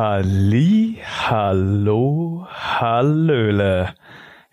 [0.00, 0.96] Halli,
[1.28, 3.92] hallo, hallöle.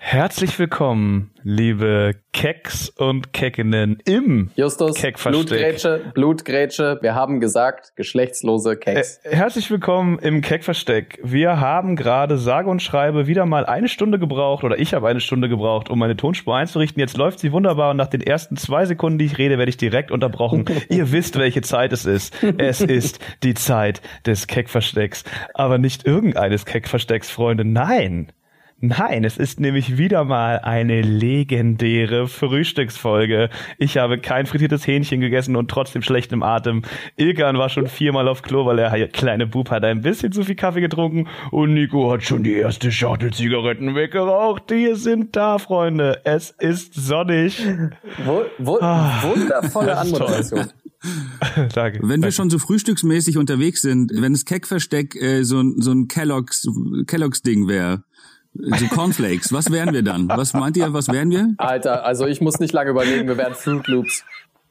[0.10, 4.96] Herzlich willkommen, liebe Keks und Keckinnen im Justus.
[5.02, 9.20] Blutgrätsche, Blutgrätsche, wir haben gesagt, geschlechtslose Keks.
[9.26, 11.20] Äh, herzlich willkommen im Keckversteck.
[11.24, 15.20] Wir haben gerade sage und schreibe wieder mal eine Stunde gebraucht oder ich habe eine
[15.20, 17.02] Stunde gebraucht, um meine Tonspur einzurichten.
[17.02, 19.78] Jetzt läuft sie wunderbar und nach den ersten zwei Sekunden, die ich rede, werde ich
[19.78, 20.64] direkt unterbrochen.
[20.90, 22.34] Ihr wisst, welche Zeit es ist.
[22.58, 25.26] Es ist die Zeit des Keckverstecks.
[25.54, 27.66] Aber nicht irgendeines Keckverstecks, Freunde.
[27.66, 28.32] Nein.
[28.80, 33.50] Nein, es ist nämlich wieder mal eine legendäre Frühstücksfolge.
[33.80, 36.84] Ich habe kein frittiertes Hähnchen gegessen und trotzdem schlecht im Atem.
[37.16, 40.54] Ilkan war schon viermal auf Klo, weil der kleine Bub hat ein bisschen zu viel
[40.54, 44.70] Kaffee getrunken und Nico hat schon die erste Schachtel Zigaretten weggeraucht.
[44.70, 46.22] Wir sind da, Freunde.
[46.24, 47.66] Es ist sonnig.
[48.26, 49.98] Wo, wo, Ah, wundervolle.
[49.98, 50.68] Anmoderation.
[51.74, 52.00] Danke.
[52.04, 56.08] Wenn wir schon so frühstücksmäßig unterwegs sind, wenn das Keckversteck äh, so, ein- so ein
[56.08, 56.68] Kellogg's,
[57.08, 58.04] Kellogg's Ding wäre,
[58.78, 60.28] so Cornflakes, was wären wir dann?
[60.30, 61.54] Was meint ihr, was wären wir?
[61.58, 64.24] Alter, also ich muss nicht lange überlegen, wir werden Fruit Loops.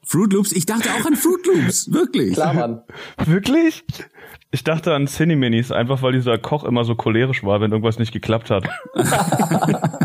[0.05, 0.53] Fruit Loops?
[0.53, 2.35] Ich dachte auch an Fruit Loops, wirklich.
[2.35, 2.83] Klar, Mann.
[3.25, 3.85] Wirklich?
[4.53, 8.13] Ich dachte an Cineminis, einfach weil dieser Koch immer so cholerisch war, wenn irgendwas nicht
[8.13, 8.65] geklappt hat.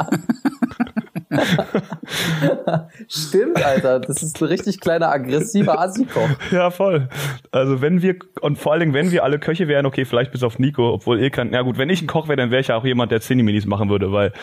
[3.08, 6.30] Stimmt, Alter, das ist ein richtig kleiner, aggressiver Asiko.
[6.52, 7.10] Ja, voll.
[7.52, 10.44] Also wenn wir, und vor allen Dingen, wenn wir alle Köche wären, okay, vielleicht bis
[10.44, 12.68] auf Nico, obwohl ihr kann, ja gut, wenn ich ein Koch wäre, dann wäre ich
[12.68, 14.34] ja auch jemand, der Cineminis machen würde, weil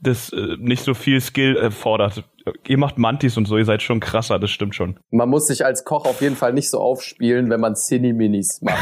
[0.00, 2.24] das äh, nicht so viel Skill äh, fordert.
[2.66, 4.98] Ihr macht Mantis und so, ihr seid schon krasser, das stimmt schon.
[5.10, 8.76] Man muss sich als Koch auf jeden Fall nicht so aufspielen, wenn man Cine-Minis macht.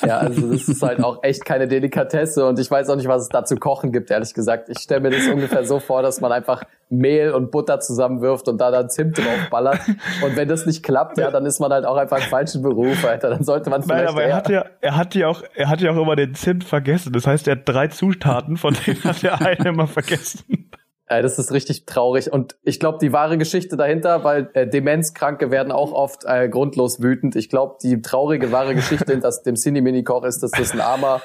[0.06, 3.22] ja, also das ist halt auch echt keine Delikatesse und ich weiß auch nicht, was
[3.22, 4.70] es da zu kochen gibt, ehrlich gesagt.
[4.70, 8.58] Ich stelle mir das ungefähr so vor, dass man einfach Mehl und Butter zusammenwirft und
[8.58, 9.80] da dann Zimt draufballert.
[10.24, 13.04] Und wenn das nicht klappt, ja, dann ist man halt auch einfach im falschen Beruf,
[13.04, 13.28] Alter.
[13.30, 15.80] Dann sollte man vielleicht Nein, aber er hat ja, er hat ja auch, er hat
[15.82, 17.12] ja auch immer den Zimt vergessen.
[17.12, 20.70] Das heißt, er hat drei Zutaten, von denen hat er eine immer vergessen.
[21.08, 22.32] Äh, das ist richtig traurig.
[22.32, 27.02] Und ich glaube, die wahre Geschichte dahinter, weil äh, Demenzkranke werden auch oft äh, grundlos
[27.02, 27.34] wütend.
[27.36, 31.22] Ich glaube, die traurige wahre Geschichte hinter dem Cine-Mini-Koch ist, dass das ein armer,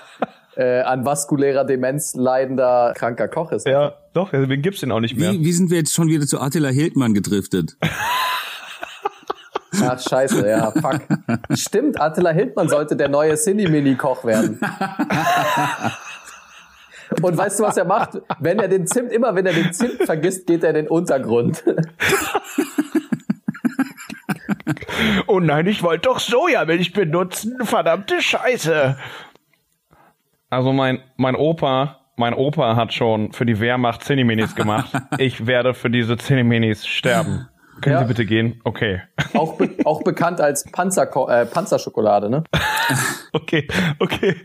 [0.55, 3.67] äh, an vaskulärer Demenz leidender, kranker Koch ist.
[3.67, 5.33] Ja, doch, deswegen gibt's den auch nicht mehr.
[5.33, 7.75] Wie, wie sind wir jetzt schon wieder zu Attila Hildmann gedriftet?
[9.81, 11.01] Ach, scheiße, ja, fuck.
[11.57, 14.61] Stimmt, Attila Hildmann sollte der neue Cine-Mini-Koch werden.
[17.21, 18.21] Und weißt du, was er macht?
[18.39, 21.63] Wenn er den Zimt, immer wenn er den Zimt vergisst, geht er in den Untergrund.
[25.27, 27.57] Oh nein, ich wollte doch Sojamilch benutzen.
[27.65, 28.97] Verdammte Scheiße.
[30.49, 34.91] Also mein, mein Opa, mein Opa hat schon für die Wehrmacht Cineminis gemacht.
[35.17, 37.47] Ich werde für diese Cineminis sterben.
[37.81, 38.01] Können Ja.
[38.01, 38.61] Sie bitte gehen?
[38.63, 39.01] Okay.
[39.33, 42.43] Auch, be auch bekannt als Panzerko äh, Panzerschokolade, ne?
[43.35, 43.67] Okay,
[43.99, 44.35] okay.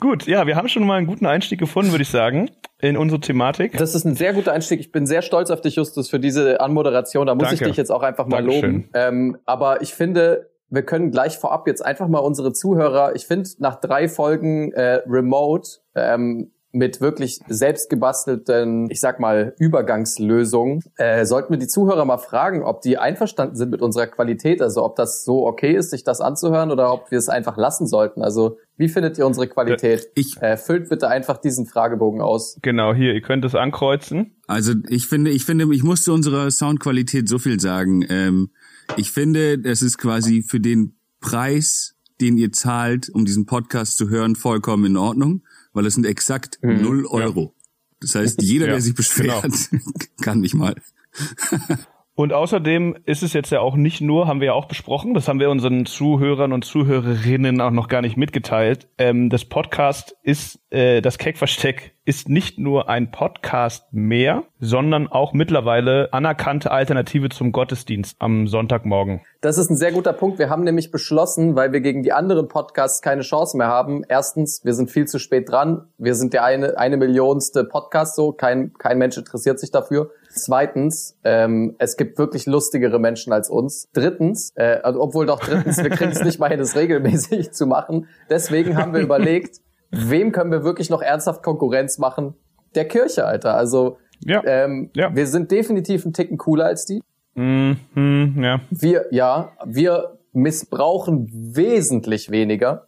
[0.00, 2.50] Gut, ja, wir haben schon mal einen guten Einstieg gefunden, würde ich sagen,
[2.80, 3.76] in unsere Thematik.
[3.76, 4.80] Das ist ein sehr guter Einstieg.
[4.80, 7.26] Ich bin sehr stolz auf dich, Justus, für diese Anmoderation.
[7.26, 7.56] Da muss Danke.
[7.64, 8.72] ich dich jetzt auch einfach mal Dankeschön.
[8.72, 8.90] loben.
[8.94, 13.50] Ähm, aber ich finde, wir können gleich vorab jetzt einfach mal unsere Zuhörer, ich finde,
[13.58, 21.52] nach drei Folgen äh, Remote ähm, mit wirklich selbstgebastelten, ich sag mal, Übergangslösungen, äh, sollten
[21.52, 25.24] wir die Zuhörer mal fragen, ob die einverstanden sind mit unserer Qualität, also ob das
[25.24, 28.22] so okay ist, sich das anzuhören oder ob wir es einfach lassen sollten.
[28.22, 30.08] Also wie findet ihr unsere Qualität?
[30.14, 32.58] Ich- äh, füllt bitte einfach diesen Fragebogen aus.
[32.62, 34.36] Genau, hier, ihr könnt es ankreuzen.
[34.46, 38.04] Also ich finde, ich finde, ich muss zu unserer Soundqualität so viel sagen.
[38.08, 38.50] Ähm,
[38.96, 44.08] ich finde, das ist quasi für den Preis, den ihr zahlt, um diesen Podcast zu
[44.08, 45.42] hören, vollkommen in Ordnung,
[45.78, 47.54] weil es sind exakt null Euro.
[48.00, 49.70] Das heißt, jeder, Ja, der sich beschwert,
[50.20, 50.74] kann mich mal.
[52.14, 55.28] Und außerdem ist es jetzt ja auch nicht nur, haben wir ja auch besprochen, das
[55.28, 58.88] haben wir unseren Zuhörern und Zuhörerinnen auch noch gar nicht mitgeteilt.
[58.98, 65.34] Ähm, das Podcast ist, äh, das Keckversteck ist nicht nur ein Podcast mehr, sondern auch
[65.34, 69.20] mittlerweile anerkannte Alternative zum Gottesdienst am Sonntagmorgen.
[69.42, 70.38] Das ist ein sehr guter Punkt.
[70.38, 74.04] Wir haben nämlich beschlossen, weil wir gegen die anderen Podcasts keine Chance mehr haben.
[74.08, 75.86] Erstens, wir sind viel zu spät dran.
[75.98, 78.32] Wir sind der eine, eine Millionste Podcast so.
[78.32, 80.10] Kein, kein Mensch interessiert sich dafür.
[80.30, 83.86] Zweitens, ähm, es gibt wirklich lustigere Menschen als uns.
[83.92, 87.66] Drittens, äh, also obwohl doch drittens, wir kriegen es nicht mal hin, das regelmäßig zu
[87.66, 88.08] machen.
[88.30, 92.34] Deswegen haben wir überlegt, wem können wir wirklich noch ernsthaft Konkurrenz machen?
[92.74, 93.54] Der Kirche, Alter.
[93.56, 94.42] Also Ja.
[94.44, 95.14] ähm, Ja.
[95.14, 97.02] wir sind definitiv einen Ticken cooler als die.
[97.34, 97.76] Mhm,
[98.42, 98.60] ja.
[98.70, 102.86] Wir, ja, wir missbrauchen wesentlich weniger.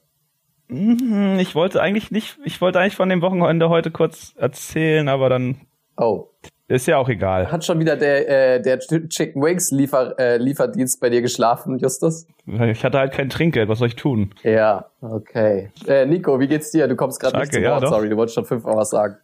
[0.68, 5.28] Mhm, Ich wollte eigentlich nicht, ich wollte eigentlich von dem Wochenende heute kurz erzählen, aber
[5.28, 5.56] dann
[5.96, 6.28] Oh.
[6.70, 7.50] Ist ja auch egal.
[7.50, 12.28] Hat schon wieder der, äh, der Chicken Wings Liefer, äh, Lieferdienst bei dir geschlafen, Justus?
[12.46, 14.32] Ich hatte halt kein Trinkgeld, was soll ich tun?
[14.44, 15.72] Ja, okay.
[15.88, 16.86] Äh, Nico, wie geht's dir?
[16.86, 19.16] Du kommst gerade nicht zu Wort, ja, sorry, du wolltest schon fünfmal was sagen.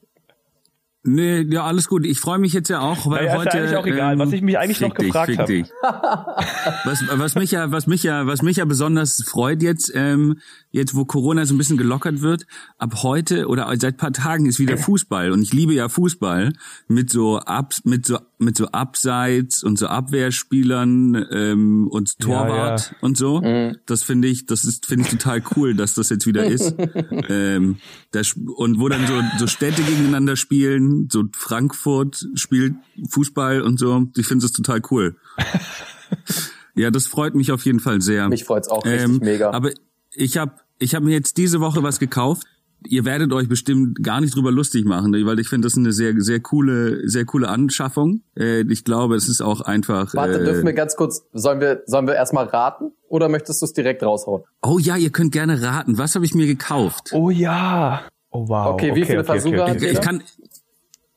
[1.07, 2.05] Nee, ja, alles gut.
[2.05, 3.49] Ich freue mich jetzt ja auch, weil naja, heute.
[3.49, 4.13] Ist ja eigentlich auch egal.
[4.15, 5.65] Ähm, was ich mich eigentlich noch gefragt habe.
[6.85, 10.95] was, was mich ja, was mich ja, was mich ja besonders freut jetzt, ähm, jetzt
[10.95, 12.47] wo Corona so ein bisschen gelockert wird,
[12.79, 16.53] ab heute oder seit paar Tagen ist wieder Fußball und ich liebe ja Fußball
[16.89, 22.87] mit so ab, mit so mit so Abseits und so Abwehrspielern ähm, und Torwart ja,
[22.91, 22.97] ja.
[23.01, 23.41] und so.
[23.41, 23.77] Mhm.
[23.87, 26.75] Das finde ich, das ist finde ich total cool, dass das jetzt wieder ist.
[27.29, 27.79] ähm,
[28.11, 32.75] das, und wo dann so, so Städte gegeneinander spielen, so Frankfurt spielt
[33.09, 34.07] Fußball und so.
[34.17, 35.17] Ich finde das total cool.
[36.75, 38.29] ja, das freut mich auf jeden Fall sehr.
[38.29, 39.51] Mich freut's auch richtig ähm, mega.
[39.51, 39.71] Aber
[40.13, 42.47] ich habe ich hab mir jetzt diese Woche was gekauft
[42.87, 46.15] ihr werdet euch bestimmt gar nicht drüber lustig machen, weil ich finde das eine sehr
[46.19, 48.23] sehr coole sehr coole Anschaffung.
[48.37, 50.15] Äh, ich glaube, es ist auch einfach.
[50.15, 53.67] Warte, äh, dürfen wir ganz kurz, sollen wir sollen wir erstmal raten oder möchtest du
[53.67, 54.43] es direkt raushauen?
[54.63, 55.99] Oh ja, ihr könnt gerne raten.
[55.99, 57.11] Was habe ich mir gekauft?
[57.13, 58.03] Oh ja.
[58.31, 58.75] Oh wow.
[58.75, 59.93] Okay, wie okay, viele okay, Versuche okay, hat jeder?
[59.93, 60.23] Ich kann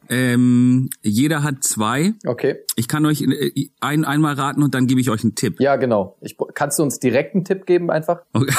[0.09, 2.13] ähm, jeder hat zwei.
[2.25, 2.57] Okay.
[2.75, 5.59] Ich kann euch äh, ein, einmal raten und dann gebe ich euch einen Tipp.
[5.59, 6.17] Ja, genau.
[6.21, 8.21] Ich, kannst du uns direkt einen Tipp geben einfach?
[8.33, 8.53] Okay.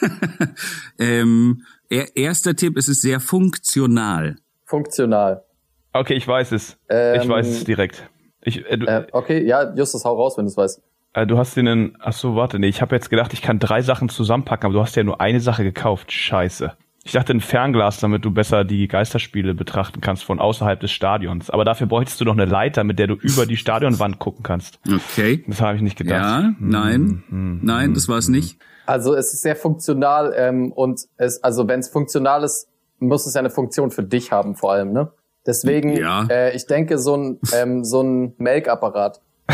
[0.98, 4.36] ähm, er, erster Tipp, es ist sehr funktional.
[4.64, 5.44] Funktional.
[5.92, 6.78] Okay, ich weiß es.
[6.88, 8.08] Ähm, ich weiß es direkt.
[8.40, 10.82] Ich, äh, du, äh, okay, ja, Justus, hau raus, wenn du es weißt.
[11.12, 13.82] Äh, du hast den, ach so, warte, nee, ich habe jetzt gedacht, ich kann drei
[13.82, 16.10] Sachen zusammenpacken, aber du hast ja nur eine Sache gekauft.
[16.10, 16.72] Scheiße.
[17.04, 21.50] Ich dachte ein Fernglas, damit du besser die Geisterspiele betrachten kannst von außerhalb des Stadions.
[21.50, 24.78] Aber dafür bräuchtest du noch eine Leiter, mit der du über die Stadionwand gucken kannst.
[24.86, 25.44] Okay.
[25.48, 26.22] Das habe ich nicht gedacht.
[26.22, 28.58] Ja, hm, nein, hm, nein, hm, das war es nicht.
[28.86, 32.68] Also es ist sehr funktional ähm, und es, also wenn es funktional ist,
[32.98, 35.10] muss es ja eine Funktion für dich haben vor allem, ne?
[35.44, 36.24] Deswegen, ja.
[36.30, 39.20] äh, ich denke so ein ähm, so ein Melkapparat.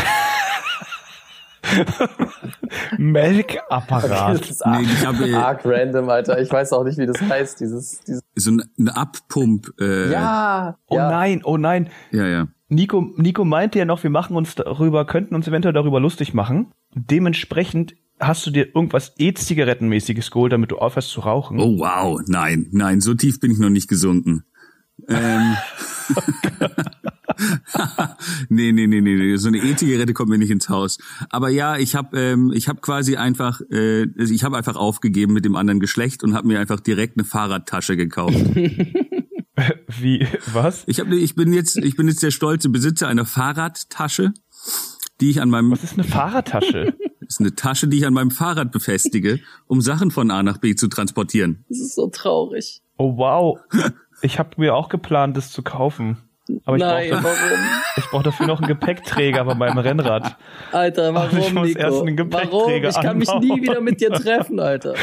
[2.97, 4.35] Melkapparat.
[4.35, 6.39] Okay, das ist arg, nee, ich habe, arg random, Alter.
[6.39, 7.59] Ich weiß auch nicht, wie das heißt.
[7.59, 9.73] Dieses, dieses so ein Abpump.
[9.79, 10.77] Äh, ja.
[10.87, 11.09] Oh ja.
[11.09, 11.89] nein, oh nein.
[12.11, 12.47] Ja, ja.
[12.67, 16.71] Nico, Nico meinte ja noch, wir machen uns darüber, könnten uns eventuell darüber lustig machen.
[16.93, 21.59] Dementsprechend hast du dir irgendwas E-Zigarettenmäßiges geholt, damit du aufhörst zu rauchen?
[21.59, 24.43] Oh wow, nein, nein, so tief bin ich noch nicht gesunken.
[25.07, 25.55] ähm,
[28.49, 30.97] nee, nee, nee, nee, so eine E-Zigarette kommt mir nicht ins Haus.
[31.29, 35.45] Aber ja, ich habe ähm, ich habe quasi einfach äh, ich habe einfach aufgegeben mit
[35.45, 38.35] dem anderen Geschlecht und habe mir einfach direkt eine Fahrradtasche gekauft.
[39.99, 40.83] Wie was?
[40.87, 44.33] Ich habe ich bin jetzt ich bin jetzt der stolze Besitzer einer Fahrradtasche,
[45.21, 46.95] die ich an meinem Was ist eine Fahrradtasche?
[47.29, 50.57] Das ist eine Tasche, die ich an meinem Fahrrad befestige, um Sachen von A nach
[50.57, 51.63] B zu transportieren.
[51.69, 52.81] Das ist so traurig.
[52.97, 53.59] Oh wow.
[54.23, 56.17] Ich habe mir auch geplant, das zu kaufen.
[56.65, 57.59] Aber ich Nein, brauch warum?
[57.97, 60.37] Ich brauche dafür noch einen Gepäckträger bei meinem Rennrad.
[60.71, 61.79] Alter, warum, ich muss Nico?
[61.79, 63.01] Erst einen Gepäckträger warum?
[63.01, 64.95] Ich kann mich nie wieder mit dir treffen, Alter.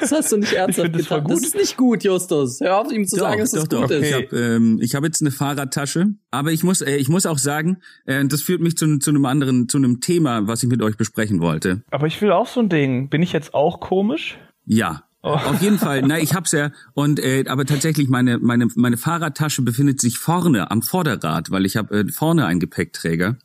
[0.00, 1.24] Das hast du nicht ernsthaft das getan.
[1.28, 2.60] Das ist nicht gut, Justus.
[2.60, 3.96] Hör auf, ihm zu doch, sagen, dass doch, das gut doch.
[3.96, 4.14] ist.
[4.14, 4.26] Okay.
[4.30, 7.38] Ich habe ähm, ich hab jetzt eine Fahrradtasche, aber ich muss, äh, ich muss auch
[7.38, 10.82] sagen, äh, das führt mich zu, zu einem anderen, zu einem Thema, was ich mit
[10.82, 11.82] euch besprechen wollte.
[11.90, 13.08] Aber ich will auch so ein Ding.
[13.08, 14.38] Bin ich jetzt auch komisch?
[14.64, 15.30] Ja, Oh.
[15.30, 19.62] Auf jeden Fall, na, ich hab's ja und äh, aber tatsächlich meine meine meine Fahrradtasche
[19.62, 23.36] befindet sich vorne am Vorderrad, weil ich habe äh, vorne einen Gepäckträger.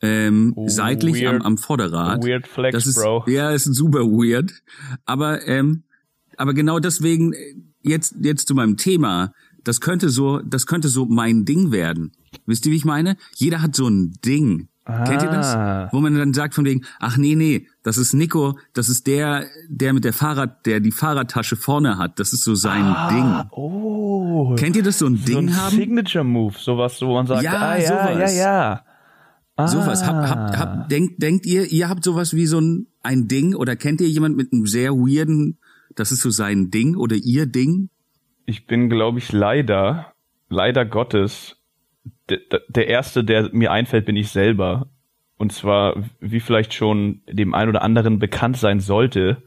[0.00, 2.24] Ähm, oh, seitlich am, am Vorderrad.
[2.24, 3.24] Weird Flex, das ist, Bro.
[3.28, 4.52] Ja, ist super weird.
[5.04, 5.84] Aber ähm,
[6.36, 9.32] aber genau deswegen äh, jetzt jetzt zu meinem Thema.
[9.62, 12.12] Das könnte so das könnte so mein Ding werden.
[12.46, 13.16] Wisst ihr, wie ich meine?
[13.36, 14.68] Jeder hat so ein Ding.
[14.88, 15.04] Ah.
[15.04, 15.54] Kennt ihr das?
[15.54, 15.88] Ah.
[15.92, 19.44] Wo man dann sagt von wegen, ach nee, nee, das ist Nico, das ist der,
[19.68, 22.18] der mit der Fahrrad, der die Fahrradtasche vorne hat.
[22.18, 23.50] Das ist so sein ah, Ding.
[23.50, 24.54] Oh.
[24.56, 25.76] Kennt ihr das so ein Ding so ein haben?
[25.76, 28.34] Signature Move, sowas, wo man sagt, ja, ah, ja, sowas.
[28.34, 28.84] ja, ja.
[29.56, 29.68] Ah.
[29.68, 30.06] Sowas.
[30.06, 33.76] Hab, hab, hab, denkt, denkt ihr, ihr habt sowas wie so ein, ein Ding oder
[33.76, 35.58] kennt ihr jemand mit einem sehr weirden,
[35.96, 37.90] das ist so sein Ding oder ihr Ding?
[38.46, 40.14] Ich bin, glaube ich, leider,
[40.48, 41.57] leider Gottes
[42.30, 44.88] der, erste, der mir einfällt, bin ich selber.
[45.36, 49.42] Und zwar, wie vielleicht schon dem einen oder anderen bekannt sein sollte,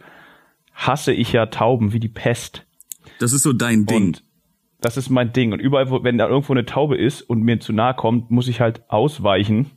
[0.74, 2.66] hasse ich ja Tauben wie die Pest.
[3.20, 4.08] Das ist so dein Ding.
[4.08, 4.24] Und
[4.80, 5.54] das ist mein Ding.
[5.54, 8.62] Und überall, wenn da irgendwo eine Taube ist und mir zu nahe kommt, muss ich
[8.62, 9.72] halt ausweichen.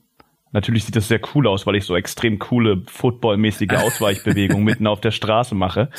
[0.53, 5.01] Natürlich sieht das sehr cool aus, weil ich so extrem coole footballmäßige Ausweichbewegungen mitten auf
[5.01, 5.91] der Straße mache.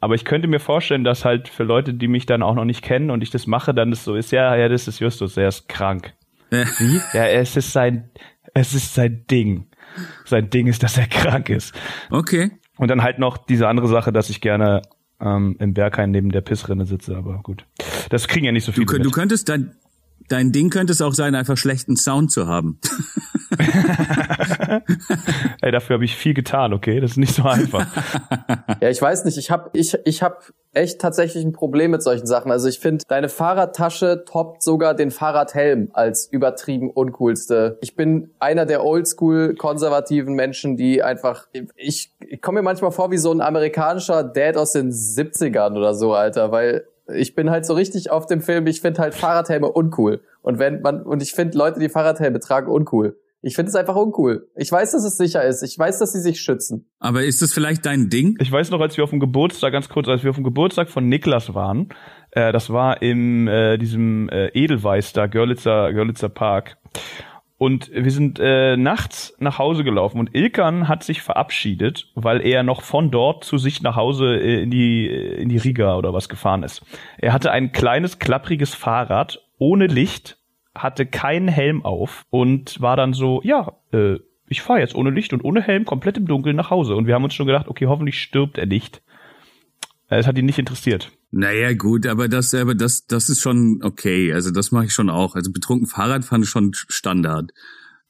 [0.00, 2.82] Aber ich könnte mir vorstellen, dass halt für Leute, die mich dann auch noch nicht
[2.82, 5.48] kennen und ich das mache, dann das so ist, ja, ja, das ist Justus, er
[5.48, 6.14] ist krank.
[6.78, 7.00] Wie?
[7.12, 8.10] Ja, es ist sein,
[8.54, 9.66] es ist sein Ding.
[10.24, 11.74] Sein Ding ist, dass er krank ist.
[12.10, 12.50] Okay.
[12.76, 14.82] Und dann halt noch diese andere Sache, dass ich gerne
[15.20, 17.64] ähm, im Berghain neben der Pissrinne sitze, aber gut.
[18.10, 18.86] Das kriegen ja nicht so viele.
[18.86, 19.76] Du, du könntest dann,
[20.28, 22.78] Dein Ding könnte es auch sein, einfach schlechten Sound zu haben.
[25.62, 27.00] Ey, dafür habe ich viel getan, okay?
[27.00, 27.86] Das ist nicht so einfach.
[28.80, 29.38] ja, ich weiß nicht.
[29.38, 32.50] Ich habe ich, ich hab echt tatsächlich ein Problem mit solchen Sachen.
[32.50, 37.78] Also ich finde, deine Fahrradtasche toppt sogar den Fahrradhelm als übertrieben uncoolste.
[37.80, 43.10] Ich bin einer der oldschool konservativen Menschen, die einfach, ich, ich komme mir manchmal vor
[43.10, 46.84] wie so ein amerikanischer Dad aus den 70ern oder so, Alter, weil
[47.14, 50.20] ich bin halt so richtig auf dem Film, ich finde halt Fahrradhelme uncool.
[50.42, 53.16] Und wenn man, und ich finde Leute, die Fahrradhelme tragen, uncool.
[53.46, 54.48] Ich finde es einfach uncool.
[54.56, 55.62] Ich weiß, dass es sicher ist.
[55.62, 56.90] Ich weiß, dass sie sich schützen.
[56.98, 58.36] Aber ist das vielleicht dein Ding?
[58.40, 60.88] Ich weiß noch, als wir auf dem Geburtstag, ganz kurz, als wir auf dem Geburtstag
[60.88, 61.90] von Niklas waren,
[62.32, 66.78] äh, das war im äh, diesem äh, Edelweiß da, Görlitzer, Görlitzer Park.
[67.56, 72.64] Und wir sind äh, nachts nach Hause gelaufen und Ilkan hat sich verabschiedet, weil er
[72.64, 76.12] noch von dort zu sich nach Hause äh, in die äh, in die Riga oder
[76.12, 76.82] was gefahren ist.
[77.16, 80.36] Er hatte ein kleines klappriges Fahrrad ohne Licht,
[80.82, 84.18] hatte keinen Helm auf und war dann so, ja, äh,
[84.48, 86.94] ich fahre jetzt ohne Licht und ohne Helm komplett im Dunkeln nach Hause.
[86.94, 89.02] Und wir haben uns schon gedacht, okay, hoffentlich stirbt er nicht.
[90.08, 91.10] Es hat ihn nicht interessiert.
[91.32, 94.32] Naja, gut, aber das, aber das, das ist schon okay.
[94.32, 95.34] Also das mache ich schon auch.
[95.34, 97.50] Also betrunken Fahrrad fand ich schon Standard.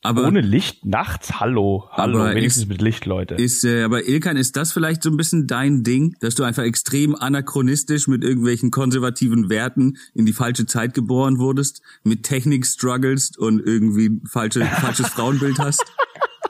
[0.07, 3.35] Aber ohne Licht nachts, hallo, hallo, wenigstens ist, mit Licht, Leute.
[3.35, 6.63] Ist, äh, aber Ilkan, ist das vielleicht so ein bisschen dein Ding, dass du einfach
[6.63, 13.37] extrem anachronistisch mit irgendwelchen konservativen Werten in die falsche Zeit geboren wurdest, mit Technik strugglest
[13.37, 15.85] und irgendwie falsche, falsches Frauenbild hast?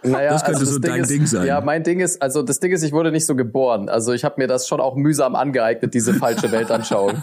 [0.02, 1.46] Naja, das könnte also das so Ding dein ist, Ding sein.
[1.46, 3.88] Ja, mein Ding ist, also das Ding ist, ich wurde nicht so geboren.
[3.88, 7.22] Also ich habe mir das schon auch mühsam angeeignet, diese falsche Weltanschauung.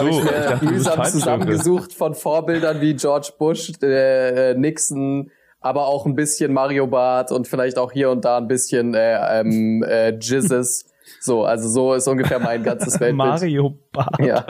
[0.00, 5.30] Die so, habe ich mir ich mühsam zusammengesucht von Vorbildern wie George Bush, äh, Nixon,
[5.60, 9.40] aber auch ein bisschen Mario Bart und vielleicht auch hier und da ein bisschen äh,
[9.40, 10.86] ähm, äh, Jizzes.
[11.20, 13.16] So, also so ist ungefähr mein ganzes Weltbild.
[13.16, 14.18] Mario Bart.
[14.20, 14.46] Ja.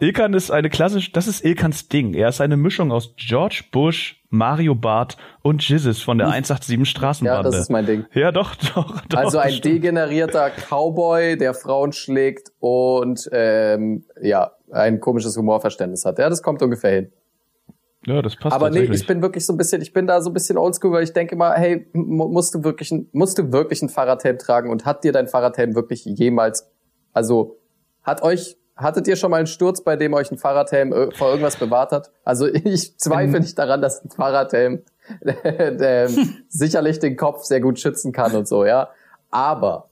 [0.00, 2.14] Ilkan ist eine klassische, das ist Ilkans Ding.
[2.14, 7.38] Er ist eine Mischung aus George Bush, Mario Bart und Jizzes von der 187 Straßenbande.
[7.38, 8.04] Ja, das ist mein Ding.
[8.14, 9.18] Ja, doch, doch, doch.
[9.18, 16.18] Also ein degenerierter Cowboy, der Frauen schlägt und ähm, ja, ein komisches Humorverständnis hat.
[16.18, 17.12] Ja, das kommt ungefähr hin.
[18.06, 18.54] Ja, das passt.
[18.54, 20.92] Aber nee, ich bin wirklich so ein bisschen, ich bin da so ein bisschen oldschool,
[20.92, 24.84] weil ich denke immer, hey, musst du wirklich, musst du wirklich ein Fahrradhelm tragen und
[24.84, 26.68] hat dir dein Fahrradhelm wirklich jemals,
[27.12, 27.58] also
[28.02, 31.28] hat euch Hattet ihr schon mal einen Sturz, bei dem euch ein Fahrradhelm äh, vor
[31.28, 32.10] irgendwas bewahrt hat?
[32.24, 34.82] Also ich zweifle nicht daran, dass ein Fahrradhelm
[36.48, 38.90] sicherlich den Kopf sehr gut schützen kann und so, ja.
[39.30, 39.88] Aber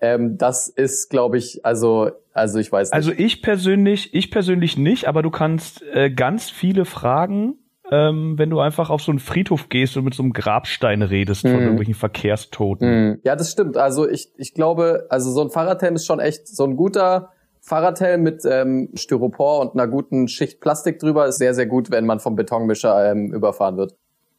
[0.00, 2.94] ähm, das ist, glaube ich, also also ich weiß nicht.
[2.94, 7.54] Also ich persönlich, ich persönlich nicht, aber du kannst äh, ganz viele Fragen,
[7.90, 11.44] ähm, wenn du einfach auf so einen Friedhof gehst und mit so einem Grabstein redest
[11.44, 11.50] mhm.
[11.50, 12.88] von irgendwelchen Verkehrstoten.
[12.88, 13.20] Mhm.
[13.22, 13.76] Ja, das stimmt.
[13.76, 17.30] Also ich ich glaube, also so ein Fahrradhelm ist schon echt so ein guter
[17.64, 22.04] Fahrradhelm mit ähm, Styropor und einer guten Schicht Plastik drüber ist sehr, sehr gut, wenn
[22.04, 23.94] man vom Betonmischer ähm, überfahren wird.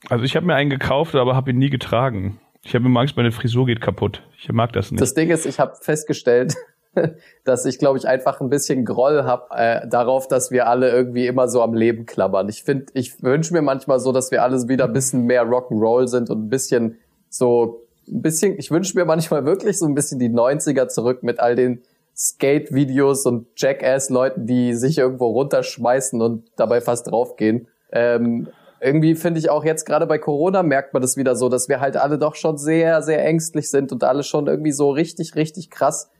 [0.09, 2.39] Also ich habe mir einen gekauft, aber habe ihn nie getragen.
[2.63, 4.21] Ich habe immer Angst, meine Frisur geht kaputt.
[4.37, 5.01] Ich mag das nicht.
[5.01, 6.53] Das Ding ist, ich habe festgestellt,
[7.43, 11.25] dass ich, glaube ich, einfach ein bisschen Groll habe äh, darauf, dass wir alle irgendwie
[11.25, 12.47] immer so am Leben klammern.
[12.47, 16.07] Ich finde, ich wünsche mir manchmal so, dass wir alle wieder ein bisschen mehr Rock'n'Roll
[16.07, 20.19] sind und ein bisschen so ein bisschen, ich wünsche mir manchmal wirklich so ein bisschen
[20.19, 21.81] die 90er zurück mit all den
[22.15, 27.67] Skate-Videos und Jackass-Leuten, die sich irgendwo runterschmeißen und dabei fast draufgehen.
[27.91, 28.47] Ähm,
[28.81, 31.79] irgendwie finde ich auch jetzt gerade bei Corona merkt man das wieder so, dass wir
[31.79, 35.69] halt alle doch schon sehr, sehr ängstlich sind und alle schon irgendwie so richtig, richtig
[35.69, 36.11] krass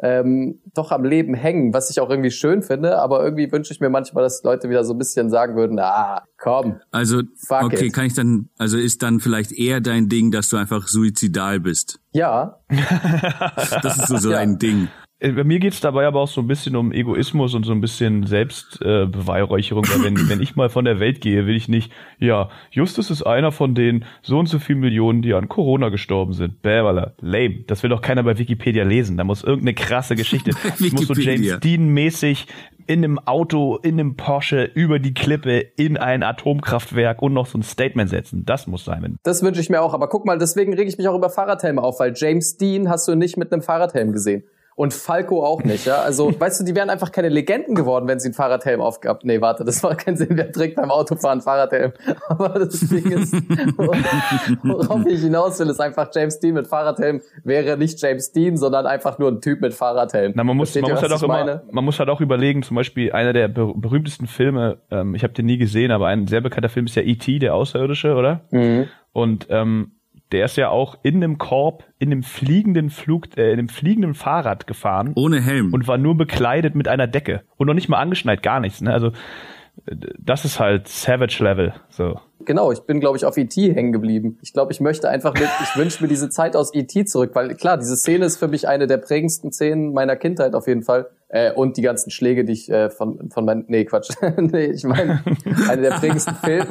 [0.00, 3.80] ähm, doch am Leben hängen, was ich auch irgendwie schön finde, aber irgendwie wünsche ich
[3.80, 6.80] mir manchmal, dass Leute wieder so ein bisschen sagen würden, ah, komm.
[6.90, 7.92] Also, okay, it.
[7.92, 12.00] kann ich dann, also ist dann vielleicht eher dein Ding, dass du einfach suizidal bist?
[12.12, 12.60] Ja.
[13.82, 14.38] das ist so, so ja.
[14.38, 14.88] ein Ding.
[15.20, 17.80] Äh, bei mir geht's dabei aber auch so ein bisschen um Egoismus und so ein
[17.80, 19.84] bisschen Selbstbeweihräucherung.
[19.84, 23.22] Äh, wenn, wenn ich mal von der Welt gehe, will ich nicht, ja, Justus ist
[23.22, 26.62] einer von den so und so vielen Millionen, die an Corona gestorben sind.
[26.62, 26.80] Bäh,
[27.20, 27.64] lame.
[27.66, 29.16] Das will doch keiner bei Wikipedia lesen.
[29.16, 30.52] Da muss irgendeine krasse Geschichte.
[30.80, 32.46] Ich muss so James Dean-mäßig
[32.86, 37.58] in einem Auto, in einem Porsche über die Klippe in ein Atomkraftwerk und noch so
[37.58, 38.44] ein Statement setzen.
[38.46, 39.18] Das muss sein.
[39.22, 39.92] Das wünsche ich mir auch.
[39.92, 43.06] Aber guck mal, deswegen rege ich mich auch über Fahrradhelme auf, weil James Dean hast
[43.08, 44.44] du nicht mit einem Fahrradhelm gesehen
[44.80, 46.00] und Falco auch nicht, ja.
[46.00, 49.26] Also, weißt du, die wären einfach keine Legenden geworden, wenn sie einen Fahrradhelm aufgehabt.
[49.26, 50.28] Nee, warte, das macht keinen Sinn.
[50.30, 51.92] Wer trägt beim Autofahren Fahrradhelm?
[52.28, 53.34] Aber das Ding ist,
[54.62, 58.86] worauf ich hinaus will, ist einfach James Dean mit Fahrradhelm wäre nicht James Dean, sondern
[58.86, 60.32] einfach nur ein Typ mit Fahrradhelm.
[60.34, 63.12] Na, man muss, man muss halt auch immer, man muss halt auch überlegen, zum Beispiel
[63.12, 66.70] einer der ber berühmtesten Filme, ähm, ich habe den nie gesehen, aber ein sehr bekannter
[66.70, 68.40] Film ist ja E.T., der Außerirdische, oder?
[68.50, 68.88] Mhm.
[69.12, 69.92] Und ähm,
[70.32, 74.14] der ist ja auch in einem Korb, in einem fliegenden Flug, äh, in einem fliegenden
[74.14, 75.12] Fahrrad gefahren.
[75.16, 75.72] Ohne Helm.
[75.72, 77.42] Und war nur bekleidet mit einer Decke.
[77.56, 78.92] Und noch nicht mal angeschneit, gar nichts, ne?
[78.92, 79.12] Also,
[80.18, 82.20] das ist halt Savage Level, so.
[82.44, 83.74] Genau, ich bin, glaube ich, auf E.T.
[83.74, 84.38] hängen geblieben.
[84.42, 87.04] Ich glaube, ich möchte einfach mit, ich wünsche mir diese Zeit aus E.T.
[87.04, 90.66] zurück, weil klar, diese Szene ist für mich eine der prägendsten Szenen meiner Kindheit auf
[90.66, 91.08] jeden Fall.
[91.32, 94.82] Äh, und die ganzen Schläge, die ich äh, von, von meinen, nee, Quatsch, nee, ich
[94.82, 95.22] meine,
[95.68, 96.66] eine der prägendsten Film,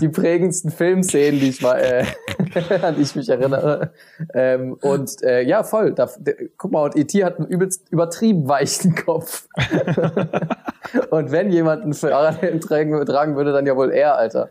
[0.00, 2.04] die prägendsten Filmszenen, die ich mal, äh,
[2.82, 3.92] an die ich mich erinnere.
[4.32, 5.92] Ähm, und äh, ja, voll.
[5.92, 6.08] Da,
[6.56, 7.22] guck mal, und E.T.
[7.22, 9.46] hat einen übelst übertrieben weichen Kopf.
[11.10, 14.48] und wenn jemand einen Fahrradhelm tragen, tragen würde, dann ja wohl er, Alter.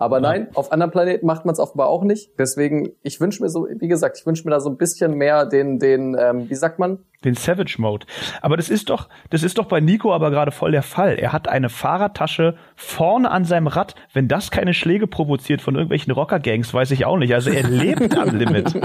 [0.00, 0.22] Aber ja.
[0.22, 2.30] nein, auf anderen Planeten macht man es offenbar auch nicht.
[2.38, 5.44] Deswegen, ich wünsche mir so, wie gesagt, ich wünsche mir da so ein bisschen mehr
[5.44, 7.00] den, den, ähm, wie sagt man?
[7.22, 8.06] Den Savage Mode.
[8.40, 11.18] Aber das ist doch, das ist doch bei Nico aber gerade voll der Fall.
[11.18, 13.94] Er hat eine Fahrradtasche vorne an seinem Rad.
[14.14, 17.34] Wenn das keine Schläge provoziert von irgendwelchen Rocker-Gangs, weiß ich auch nicht.
[17.34, 18.74] Also er lebt am Limit.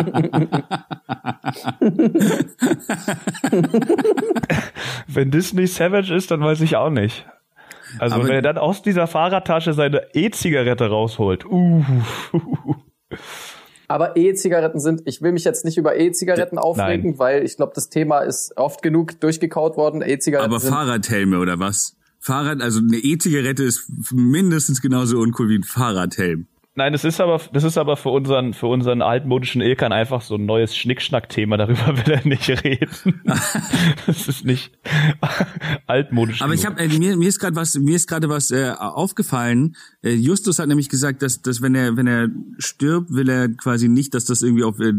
[5.08, 7.26] Wenn nicht Savage ist, dann weiß ich auch nicht.
[8.00, 11.46] Also Aber wenn er dann aus dieser Fahrradtasche seine E-Zigarette rausholt.
[11.46, 11.84] Uh.
[13.88, 17.20] Aber E-Zigaretten sind, ich will mich jetzt nicht über E-Zigaretten aufregen, Nein.
[17.20, 20.02] weil ich glaube, das Thema ist oft genug durchgekaut worden.
[20.02, 20.52] E-Zigaretten.
[20.52, 21.96] Aber Fahrradhelme oder was?
[22.20, 26.48] Fahrrad, also eine E-Zigarette ist mindestens genauso uncool wie ein Fahrradhelm.
[26.78, 30.36] Nein, das ist aber, das ist aber für unseren, für unseren altmodischen Ilkan einfach so
[30.36, 31.56] ein neues Schnickschnack-Thema.
[31.56, 33.22] Darüber will er nicht reden.
[34.06, 34.78] das ist nicht
[35.88, 36.42] altmodisch.
[36.42, 36.60] Aber genug.
[36.60, 39.78] ich habe äh, mir, mir ist gerade was, mir ist gerade was äh, aufgefallen.
[40.04, 42.28] Äh, Justus hat nämlich gesagt, dass, dass wenn er, wenn er
[42.58, 44.94] stirbt, will er quasi nicht, dass das irgendwie auf, äh,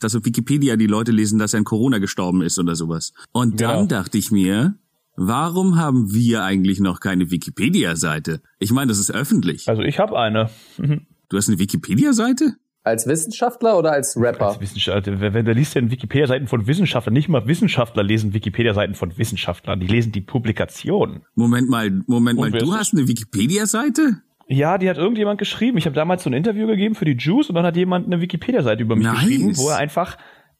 [0.00, 3.12] dass auf Wikipedia die Leute lesen, dass er an Corona gestorben ist oder sowas.
[3.30, 3.86] Und dann genau.
[3.86, 4.74] dachte ich mir,
[5.16, 8.42] Warum haben wir eigentlich noch keine Wikipedia-Seite?
[8.58, 9.68] Ich meine, das ist öffentlich.
[9.68, 10.50] Also ich habe eine.
[10.78, 11.06] Mhm.
[11.28, 12.56] Du hast eine Wikipedia-Seite?
[12.84, 14.48] Als Wissenschaftler oder als Rapper?
[14.48, 15.20] Als Wissenschaftler.
[15.20, 19.88] Wenn du liest ja Wikipedia-Seiten von Wissenschaftlern, nicht mal Wissenschaftler lesen Wikipedia-Seiten von Wissenschaftlern, die
[19.88, 21.22] lesen die Publikation.
[21.34, 24.22] Moment mal, Moment mal, du hast eine Wikipedia-Seite?
[24.48, 25.78] Ja, die hat irgendjemand geschrieben.
[25.78, 28.20] Ich habe damals so ein Interview gegeben für die Juice und dann hat jemand eine
[28.20, 29.18] Wikipedia-Seite über mich nice.
[29.18, 30.16] geschrieben, wo er einfach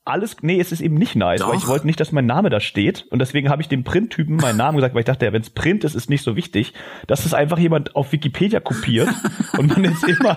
[0.06, 1.48] alles, nee, es ist eben nicht nice, Doch.
[1.48, 4.36] weil ich wollte nicht, dass mein Name da steht und deswegen habe ich dem Printtypen
[4.36, 6.74] meinen Namen gesagt, weil ich dachte, ja, wenn es Print ist, ist nicht so wichtig,
[7.06, 9.08] dass es einfach jemand auf Wikipedia kopiert
[9.58, 10.36] und man jetzt immer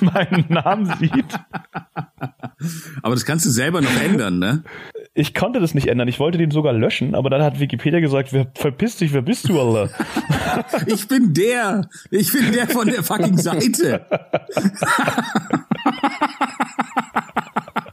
[0.00, 1.38] meinen Namen sieht.
[3.02, 4.62] Aber das kannst du selber noch ändern, ne?
[5.14, 6.08] Ich konnte das nicht ändern.
[6.08, 9.48] Ich wollte den sogar löschen, aber dann hat Wikipedia gesagt, wer verpiss dich, wer bist
[9.48, 9.88] du, Allah?
[10.86, 11.88] ich bin der.
[12.10, 14.06] Ich bin der von der fucking Seite.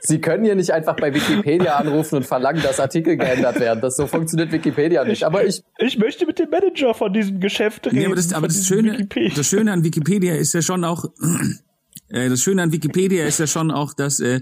[0.00, 3.80] Sie können hier nicht einfach bei Wikipedia anrufen und verlangen, dass Artikel geändert werden.
[3.80, 5.24] Das so funktioniert Wikipedia nicht.
[5.24, 7.98] Aber ich ich möchte mit dem Manager von diesem Geschäft reden.
[7.98, 11.04] Nee, aber das, aber das Schöne, das Schöne an Wikipedia ist ja schon auch,
[12.08, 14.40] äh, das Schöne an Wikipedia ist ja schon auch, dass äh,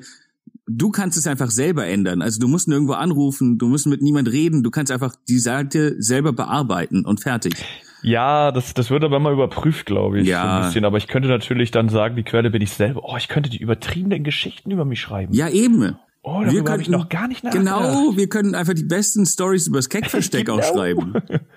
[0.66, 2.22] du kannst es einfach selber ändern.
[2.22, 5.96] Also du musst nirgendwo anrufen, du musst mit niemand reden, du kannst einfach die Seite
[5.98, 7.54] selber bearbeiten und fertig.
[8.02, 10.28] Ja, das, das wird aber immer überprüft, glaube ich.
[10.28, 10.42] Ja.
[10.42, 10.84] So ein bisschen.
[10.84, 13.02] Aber ich könnte natürlich dann sagen, die Quelle bin ich selber.
[13.04, 15.32] Oh, ich könnte die übertriebenen Geschichten über mich schreiben.
[15.32, 15.96] Ja, eben.
[16.22, 17.82] Oh, habe ich noch gar nicht nachgedacht.
[17.82, 20.60] Genau, wir können einfach die besten Stories übers Keckversteck genau.
[20.60, 21.14] schreiben.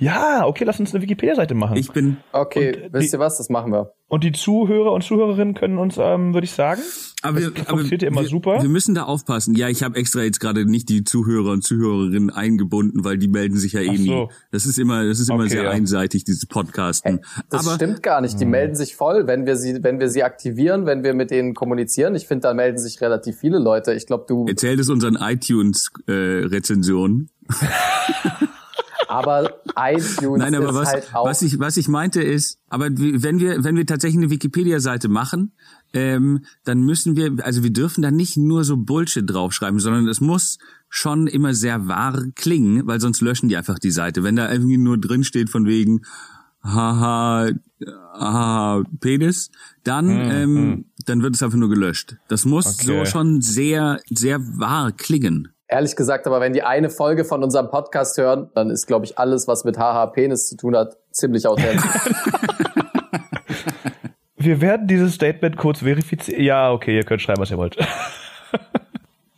[0.00, 1.76] Ja, okay, lass uns eine Wikipedia-Seite machen.
[1.76, 2.16] Ich bin.
[2.32, 3.36] Okay, und wisst ihr was?
[3.36, 3.92] Das machen wir.
[4.08, 6.80] Und die Zuhörer und Zuhörerinnen können uns, ähm, würde ich sagen.
[7.22, 8.62] Aber, das aber funktioniert ja immer wir, super.
[8.62, 9.54] Wir müssen da aufpassen.
[9.54, 13.58] Ja, ich habe extra jetzt gerade nicht die Zuhörer und Zuhörerinnen eingebunden, weil die melden
[13.58, 14.02] sich ja eh so.
[14.02, 14.26] nie.
[14.50, 15.70] Das ist immer, das ist immer okay, sehr ja.
[15.70, 17.20] einseitig, dieses Podcasten.
[17.22, 18.40] Hey, das aber, stimmt gar nicht.
[18.40, 18.50] Die mh.
[18.50, 22.14] melden sich voll, wenn wir sie, wenn wir sie aktivieren, wenn wir mit denen kommunizieren.
[22.14, 23.92] Ich finde, da melden sich relativ viele Leute.
[23.92, 24.46] Ich glaube, du.
[24.48, 27.28] Erzähl es unseren iTunes-Rezensionen.
[27.50, 28.46] Äh,
[29.08, 31.26] aber iTunes Nein, aber ist was, halt auch.
[31.26, 35.52] Was ich, was ich meinte ist, aber wenn wir, wenn wir tatsächlich eine Wikipedia-Seite machen,
[35.92, 40.20] ähm, dann müssen wir, also wir dürfen da nicht nur so Bullshit draufschreiben, sondern es
[40.20, 40.58] muss
[40.88, 44.22] schon immer sehr wahr klingen, weil sonst löschen die einfach die Seite.
[44.22, 46.02] Wenn da irgendwie nur drin steht von wegen,
[46.62, 47.50] haha,
[48.14, 49.50] haha, Penis,
[49.84, 50.84] dann, hm, ähm, hm.
[51.06, 52.16] dann wird es einfach nur gelöscht.
[52.28, 52.86] Das muss okay.
[52.86, 55.48] so schon sehr, sehr wahr klingen.
[55.72, 59.18] Ehrlich gesagt, aber wenn die eine Folge von unserem Podcast hören, dann ist, glaube ich,
[59.18, 61.84] alles, was mit Haha Penis zu tun hat, ziemlich authentisch.
[64.36, 66.42] Wir werden dieses Statement kurz verifizieren.
[66.42, 67.76] Ja, okay, ihr könnt schreiben, was ihr wollt.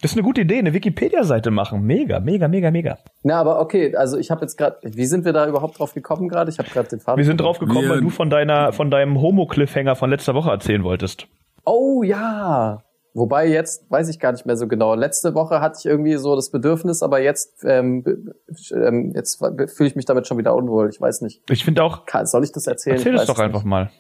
[0.00, 1.82] Das ist eine gute Idee, eine Wikipedia-Seite machen.
[1.82, 2.98] Mega, mega, mega, mega.
[3.22, 6.28] Na, aber okay, also ich habe jetzt gerade, wie sind wir da überhaupt drauf gekommen
[6.28, 6.50] gerade?
[6.50, 7.18] Ich habe gerade den Faden.
[7.18, 10.82] Wir sind drauf gekommen, weil du von deiner, von deinem Homo-Cliffhanger von letzter Woche erzählen
[10.82, 11.28] wolltest.
[11.64, 12.82] Oh ja,
[13.14, 14.94] Wobei jetzt weiß ich gar nicht mehr so genau.
[14.94, 18.04] Letzte Woche hatte ich irgendwie so das Bedürfnis, aber jetzt ähm,
[18.72, 20.88] ähm, jetzt fühle ich mich damit schon wieder unwohl.
[20.88, 21.42] Ich weiß nicht.
[21.50, 22.04] Ich finde auch.
[22.24, 22.96] Soll ich das erzählen?
[22.96, 23.68] Erzähl es doch einfach nicht.
[23.68, 23.90] mal.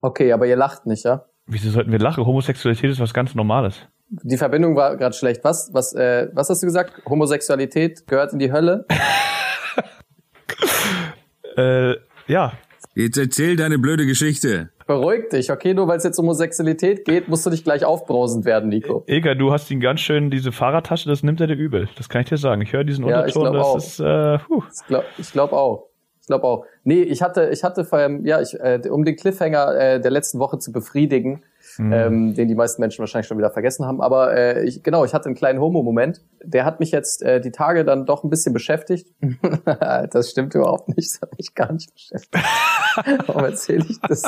[0.00, 1.24] Okay, aber ihr lacht nicht, ja?
[1.46, 2.24] Wieso sollten wir lachen?
[2.24, 3.76] Homosexualität ist was ganz Normales.
[4.10, 5.42] Die Verbindung war gerade schlecht.
[5.44, 7.02] Was, was, äh, was hast du gesagt?
[7.06, 8.86] Homosexualität gehört in die Hölle?
[11.56, 11.94] äh,
[12.26, 12.52] ja.
[12.94, 14.70] Jetzt erzähl deine blöde Geschichte.
[14.88, 15.74] Beruhig dich, okay?
[15.74, 19.04] Nur weil es jetzt um Homosexualität geht, musst du nicht gleich aufbrausend werden, Nico.
[19.06, 21.90] Ega, du hast ihn ganz schön, diese Fahrradtasche, das nimmt er dir übel.
[21.98, 22.62] Das kann ich dir sagen.
[22.62, 23.76] Ich höre diesen ja, Unterton, das auch.
[23.76, 24.62] ist, äh, puh.
[24.70, 25.88] Ich glaube glaub auch.
[26.22, 26.64] Ich glaube auch.
[26.84, 30.10] Nee, ich hatte, ich hatte vor allem, ja, ich, äh, um den Cliffhanger äh, der
[30.10, 31.42] letzten Woche zu befriedigen,
[31.76, 31.92] mhm.
[31.92, 34.00] ähm, den die meisten Menschen wahrscheinlich schon wieder vergessen haben.
[34.00, 36.22] Aber äh, ich, genau, ich hatte einen kleinen Homo-Moment.
[36.42, 39.12] Der hat mich jetzt äh, die Tage dann doch ein bisschen beschäftigt.
[40.10, 42.42] das stimmt überhaupt nicht, das hat mich gar nicht beschäftigt.
[43.26, 44.22] Warum erzähle ich das?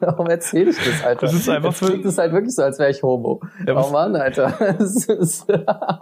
[0.00, 1.26] Warum erzähle ich das, Alter?
[1.26, 1.86] Das ist einfach für...
[1.86, 3.40] klingt es halt wirklich so, als wäre ich Homo.
[3.66, 4.52] Ja, oh Mann, Alter.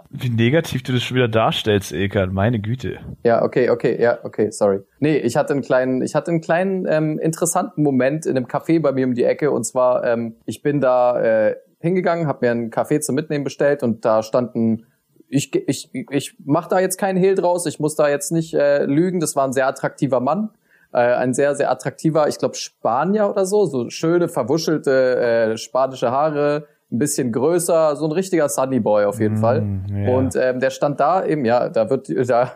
[0.09, 2.99] Wie negativ du das schon wieder darstellst, Ekan, meine Güte.
[3.23, 4.79] Ja, okay, okay, ja, okay, sorry.
[4.99, 8.81] Nee, ich hatte einen kleinen, ich hatte einen kleinen ähm, interessanten Moment in einem Café
[8.81, 12.51] bei mir um die Ecke und zwar, ähm, ich bin da äh, hingegangen, habe mir
[12.51, 14.85] einen Kaffee zum Mitnehmen bestellt und da standen
[15.29, 18.85] ich, ich, ich mache da jetzt keinen Hehl draus, ich muss da jetzt nicht äh,
[18.85, 20.51] lügen, das war ein sehr attraktiver Mann
[20.93, 26.11] äh, ein sehr, sehr attraktiver, ich glaube Spanier oder so, so schöne, verwuschelte äh, spanische
[26.11, 29.67] Haare, ein bisschen größer, so ein richtiger Sunny Boy auf jeden mm, Fall.
[29.91, 30.17] Yeah.
[30.17, 32.51] Und ähm, der stand da eben, ja, da wird, da,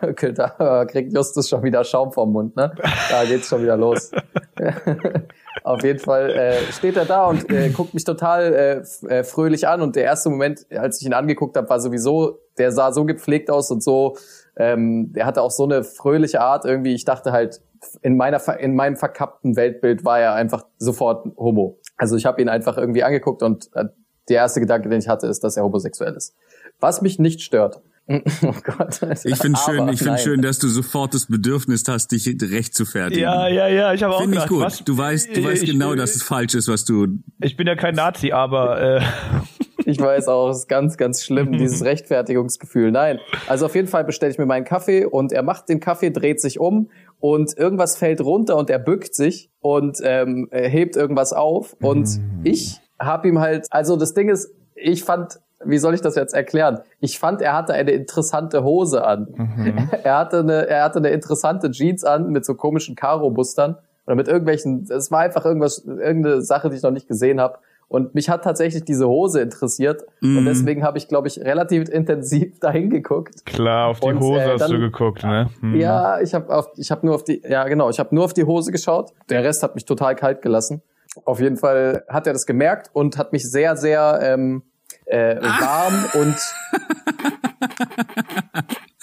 [0.58, 2.72] da kriegt Justus schon wieder Schaum vom Mund, ne?
[3.10, 4.10] Da geht's schon wieder los.
[5.64, 9.68] auf jeden Fall äh, steht er da und äh, guckt mich total äh, äh fröhlich
[9.68, 9.82] an.
[9.82, 13.50] Und der erste Moment, als ich ihn angeguckt habe, war sowieso, der sah so gepflegt
[13.50, 14.16] aus und so,
[14.56, 16.94] ähm, der hatte auch so eine fröhliche Art irgendwie.
[16.94, 17.60] Ich dachte halt,
[18.02, 21.78] in meiner in meinem verkappten Weltbild war er einfach sofort Homo.
[21.96, 23.84] Also ich habe ihn einfach irgendwie angeguckt und äh,
[24.28, 26.34] der erste Gedanke, den ich hatte, ist, dass er homosexuell ist.
[26.80, 27.80] Was mich nicht stört.
[28.42, 29.00] Oh Gott.
[29.24, 32.84] Ich finde schön, ich finde schön, dass du sofort das Bedürfnis hast, dich recht zu
[32.84, 33.22] fertigen.
[33.22, 34.62] Ja, ja, ja, ich habe auch Finde ich gut.
[34.62, 34.84] Was?
[34.84, 37.06] Du weißt, du weißt ich, genau, ich, dass es falsch ist, was du.
[37.40, 39.02] Ich bin ja kein Nazi, aber äh,
[39.84, 42.90] ich weiß auch, es ist ganz, ganz schlimm, dieses Rechtfertigungsgefühl.
[42.90, 43.18] Nein.
[43.48, 46.40] Also auf jeden Fall bestelle ich mir meinen Kaffee und er macht den Kaffee, dreht
[46.40, 46.90] sich um
[47.20, 51.76] und irgendwas fällt runter und er bückt sich und ähm, hebt irgendwas auf.
[51.80, 52.40] Und mhm.
[52.44, 56.34] ich habe ihm halt, also das Ding ist, ich fand, wie soll ich das jetzt
[56.34, 56.80] erklären?
[57.00, 59.28] Ich fand, er hatte eine interessante Hose an.
[59.36, 59.88] Mhm.
[60.02, 64.26] Er hatte eine, er hatte eine interessante Jeans an mit so komischen Karo-Mustern oder mit
[64.26, 67.58] irgendwelchen, es war einfach irgendwas, irgendeine Sache, die ich noch nicht gesehen habe.
[67.92, 70.06] Und mich hat tatsächlich diese Hose interessiert.
[70.22, 70.38] Mm.
[70.38, 70.48] Und mhm.
[70.48, 73.44] deswegen habe ich, glaube ich, relativ intensiv dahin geguckt.
[73.44, 75.50] Klar, auf die und, Hose äh, hast du geguckt, ne?
[75.60, 75.74] Mm.
[75.74, 78.44] Ja, ich habe ich habe nur auf die, ja genau, ich habe nur auf die
[78.44, 79.12] Hose geschaut.
[79.28, 80.80] Der Rest hat mich total kalt gelassen.
[81.26, 84.62] Auf jeden Fall hat er das gemerkt und hat mich sehr, sehr ähm,
[85.04, 86.36] äh, warm und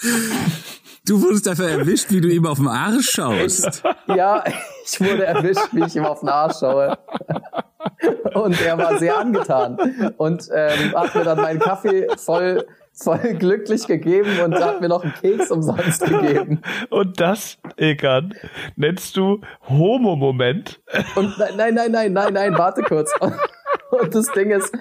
[1.10, 3.82] Du wurdest dafür erwischt, wie du ihm auf den Arsch schaust.
[4.06, 4.44] Ja,
[4.84, 6.96] ich wurde erwischt, wie ich ihm auf den Arsch schaue.
[8.34, 9.76] Und er war sehr angetan
[10.18, 15.02] und ähm, hat mir dann meinen Kaffee voll voll glücklich gegeben und hat mir noch
[15.02, 16.62] einen Keks umsonst gegeben.
[16.90, 18.34] Und das, Ekan,
[18.76, 20.80] nennst du Homo-Moment?
[21.16, 23.12] Und nein, nein, nein, nein, nein, warte kurz.
[23.90, 24.72] Und das Ding ist,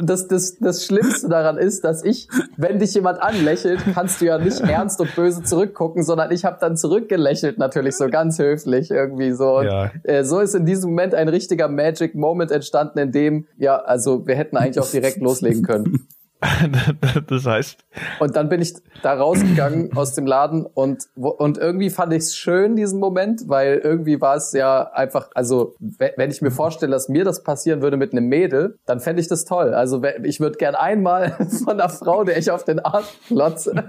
[0.00, 4.38] das, das, das Schlimmste daran ist, dass ich, wenn dich jemand anlächelt, kannst du ja
[4.38, 9.32] nicht ernst und böse zurückgucken, sondern ich habe dann zurückgelächelt, natürlich so ganz höflich irgendwie
[9.32, 9.58] so.
[9.58, 9.90] Und, ja.
[10.04, 14.26] äh, so ist in diesem Moment ein richtiger Magic Moment entstanden, in dem, ja, also
[14.26, 16.08] wir hätten eigentlich auch direkt loslegen können.
[17.28, 17.78] das heißt.
[18.20, 22.36] Und dann bin ich da rausgegangen aus dem Laden und, und irgendwie fand ich es
[22.36, 27.08] schön, diesen Moment, weil irgendwie war es ja einfach, also wenn ich mir vorstelle, dass
[27.08, 29.74] mir das passieren würde mit einem Mädel, dann fände ich das toll.
[29.74, 31.30] Also ich würde gern einmal
[31.64, 33.72] von einer Frau, der ich auf den Arsch klotze,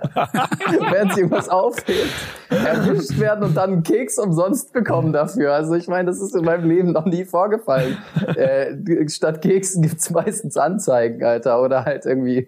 [0.90, 2.10] während sie was aufhebt,
[2.50, 5.54] erwischt werden und dann einen Keks umsonst bekommen dafür.
[5.54, 7.98] Also ich meine, das ist in meinem Leben noch nie vorgefallen.
[8.36, 12.38] Äh, statt Keksen gibt's meistens Anzeigen, Alter, oder halt irgendwie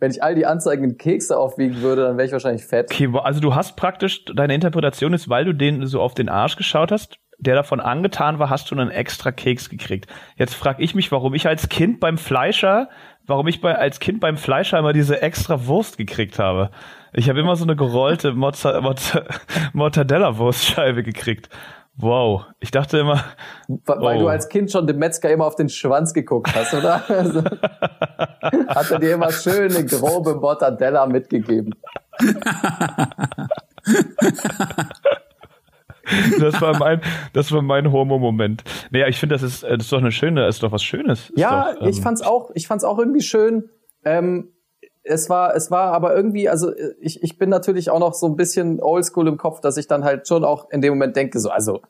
[0.00, 2.90] wenn ich all die Anzeigen in Kekse aufwiegen würde, dann wäre ich wahrscheinlich fett.
[2.90, 6.56] Okay, also du hast praktisch, deine Interpretation ist, weil du den so auf den Arsch
[6.56, 10.06] geschaut hast, der davon angetan war, hast du einen extra Keks gekriegt.
[10.36, 12.88] Jetzt frage ich mich, warum ich als Kind beim Fleischer,
[13.26, 16.70] warum ich bei, als Kind beim Fleischer immer diese extra Wurst gekriegt habe.
[17.12, 21.48] Ich habe immer so eine gerollte Mortadella-Wurstscheibe gekriegt.
[22.00, 23.24] Wow, ich dachte immer.
[23.66, 24.20] Weil oh.
[24.20, 27.02] du als Kind schon dem Metzger immer auf den Schwanz geguckt hast, oder?
[27.08, 27.42] Also,
[28.68, 31.74] hat er dir immer schöne grobe Mortadella mitgegeben.
[36.38, 37.00] das war mein,
[37.32, 38.62] das war mein Homo-Moment.
[38.90, 41.30] Naja, ich finde, das ist, das ist doch eine schöne, ist doch was Schönes.
[41.30, 43.70] Ist ja, doch, ähm, ich fand's auch, ich fand's auch irgendwie schön.
[44.04, 44.52] Ähm,
[45.08, 48.36] es war, es war aber irgendwie, also ich, ich bin natürlich auch noch so ein
[48.36, 51.50] bisschen oldschool im Kopf, dass ich dann halt schon auch in dem Moment denke, so,
[51.50, 51.82] also,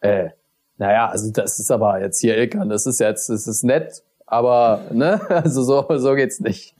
[0.00, 0.30] äh,
[0.78, 4.80] Naja, also das ist aber jetzt hier Ilkan, das ist jetzt, das ist nett, aber
[4.90, 6.74] ne, also so, so geht's nicht.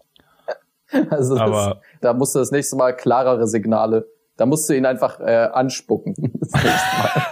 [1.08, 5.20] Also das, da musst du das nächste Mal klarere Signale, da musst du ihn einfach
[5.20, 6.14] äh, anspucken.
[6.40, 7.22] Das nächste Mal.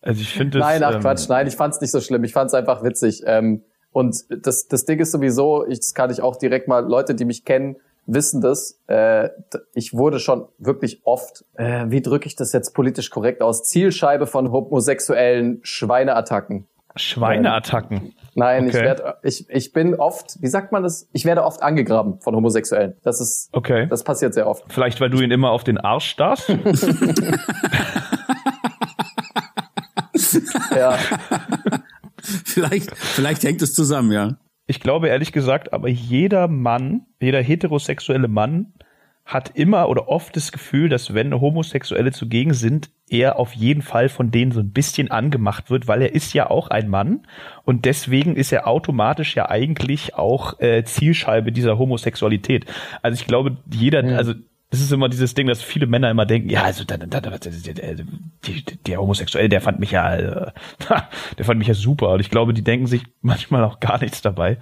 [0.00, 2.24] Also ich finde Nein, ach ähm, Quatsch, nein, ich fand's nicht so schlimm.
[2.24, 3.22] Ich fand's einfach witzig.
[3.26, 7.14] Ähm, und das, das Ding ist sowieso, ich, das kann ich auch direkt mal, Leute,
[7.14, 8.80] die mich kennen, wissen das.
[8.86, 9.28] Äh,
[9.74, 14.26] ich wurde schon wirklich oft, äh, wie drücke ich das jetzt politisch korrekt aus, Zielscheibe
[14.26, 16.66] von homosexuellen Schweineattacken.
[16.96, 17.96] Schweineattacken.
[17.98, 18.76] Ähm, nein, okay.
[18.76, 21.08] ich werde, ich, ich bin oft, wie sagt man das?
[21.12, 22.96] Ich werde oft angegraben von Homosexuellen.
[23.02, 23.86] Das ist, okay.
[23.88, 24.64] das passiert sehr oft.
[24.68, 26.48] Vielleicht, weil du ihn immer auf den Arsch starrst?
[30.76, 30.98] ja.
[32.48, 34.38] vielleicht, vielleicht hängt es zusammen, ja.
[34.66, 38.74] Ich glaube ehrlich gesagt, aber jeder Mann, jeder heterosexuelle Mann
[39.24, 44.08] hat immer oder oft das Gefühl, dass wenn Homosexuelle zugegen sind, er auf jeden Fall
[44.08, 47.26] von denen so ein bisschen angemacht wird, weil er ist ja auch ein Mann
[47.64, 52.64] und deswegen ist er automatisch ja eigentlich auch äh, Zielscheibe dieser Homosexualität.
[53.02, 54.14] Also ich glaube, jeder, mhm.
[54.14, 54.32] also
[54.70, 57.96] das ist immer dieses Ding, dass viele Männer immer denken, ja, also der, der, der,
[58.86, 60.52] der Homosexuelle, der fand mich ja, äh,
[61.38, 62.10] der fand mich ja super.
[62.10, 64.58] Und ich glaube, die denken sich manchmal auch gar nichts dabei.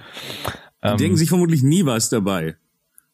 [0.84, 2.56] Die ähm, denken sich vermutlich nie was dabei.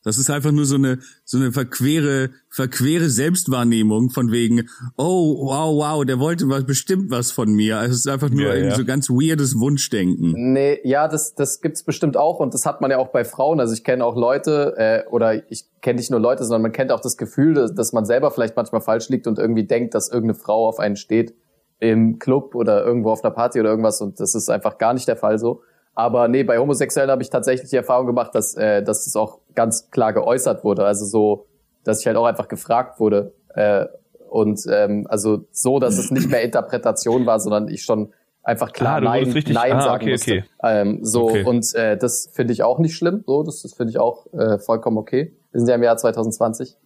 [0.05, 5.75] Das ist einfach nur so eine so eine verquere verquere Selbstwahrnehmung von wegen oh wow
[5.77, 7.79] wow der wollte was bestimmt was von mir.
[7.79, 8.77] Also es ist einfach nur ja, irgendwie ja.
[8.77, 10.53] so ganz weirdes Wunschdenken.
[10.53, 13.61] Nee ja das das gibt's bestimmt auch und das hat man ja auch bei Frauen.
[13.61, 16.91] Also ich kenne auch Leute äh, oder ich kenne nicht nur Leute sondern man kennt
[16.91, 20.09] auch das Gefühl dass, dass man selber vielleicht manchmal falsch liegt und irgendwie denkt dass
[20.09, 21.35] irgendeine Frau auf einen steht
[21.79, 25.07] im Club oder irgendwo auf einer Party oder irgendwas und das ist einfach gar nicht
[25.07, 25.63] der Fall so
[25.95, 29.41] aber nee, bei Homosexuellen habe ich tatsächlich die Erfahrung gemacht, dass, äh, dass das auch
[29.55, 30.85] ganz klar geäußert wurde.
[30.85, 31.47] Also so,
[31.85, 33.35] dass ich halt auch einfach gefragt wurde.
[33.55, 33.87] Äh,
[34.29, 38.97] und ähm, also so, dass es nicht mehr Interpretation war, sondern ich schon einfach klar
[38.97, 40.33] ah, Nein, richtig, Nein ah, sagen okay, musste.
[40.33, 40.45] Okay.
[40.63, 41.45] Ähm, so okay.
[41.45, 43.23] und äh, das finde ich auch nicht schlimm.
[43.27, 45.37] So, das, das finde ich auch äh, vollkommen okay.
[45.51, 46.77] Wir sind ja im Jahr 2020.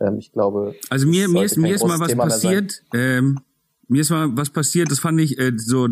[0.00, 0.74] Ähm, ich glaube.
[0.90, 2.82] Also mir mir ist mir ist mal was Thema passiert.
[2.92, 3.40] Ähm,
[3.88, 5.90] mir ist mal was passiert, das fand ich äh, so, äh,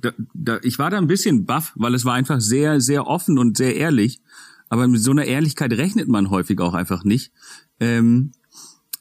[0.00, 3.38] da, da, ich war da ein bisschen baff, weil es war einfach sehr, sehr offen
[3.38, 4.20] und sehr ehrlich.
[4.68, 7.32] Aber mit so einer Ehrlichkeit rechnet man häufig auch einfach nicht.
[7.80, 8.32] Ähm,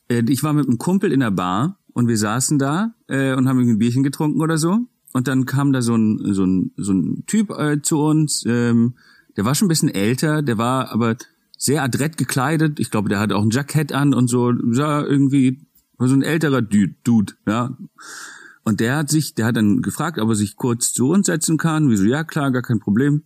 [0.07, 3.47] äh, ich war mit einem Kumpel in der Bar und wir saßen da äh, und
[3.47, 4.79] haben ein Bierchen getrunken oder so.
[5.13, 8.95] Und dann kam da so ein, so ein, so ein Typ äh, zu uns, ähm,
[9.36, 11.15] der war schon ein bisschen älter, der war aber
[11.57, 12.79] sehr adrett gekleidet.
[12.79, 15.59] Ich glaube, der hatte auch ein Jackett an und so, sah irgendwie
[16.03, 17.77] war so ein älterer Dude, ja.
[18.63, 21.57] Und der hat sich, der hat dann gefragt, ob er sich kurz zu uns setzen
[21.57, 21.89] kann.
[21.89, 23.23] Wieso, ja klar, gar kein Problem.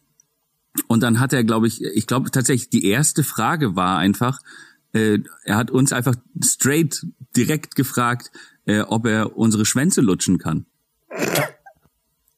[0.87, 4.39] Und dann hat er, glaube ich, ich glaube tatsächlich, die erste Frage war einfach,
[4.93, 8.31] äh, er hat uns einfach straight direkt gefragt,
[8.65, 10.65] äh, ob er unsere Schwänze lutschen kann.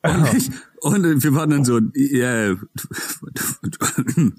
[0.02, 0.50] Und, ich,
[0.80, 2.52] und wir waren dann so, ja,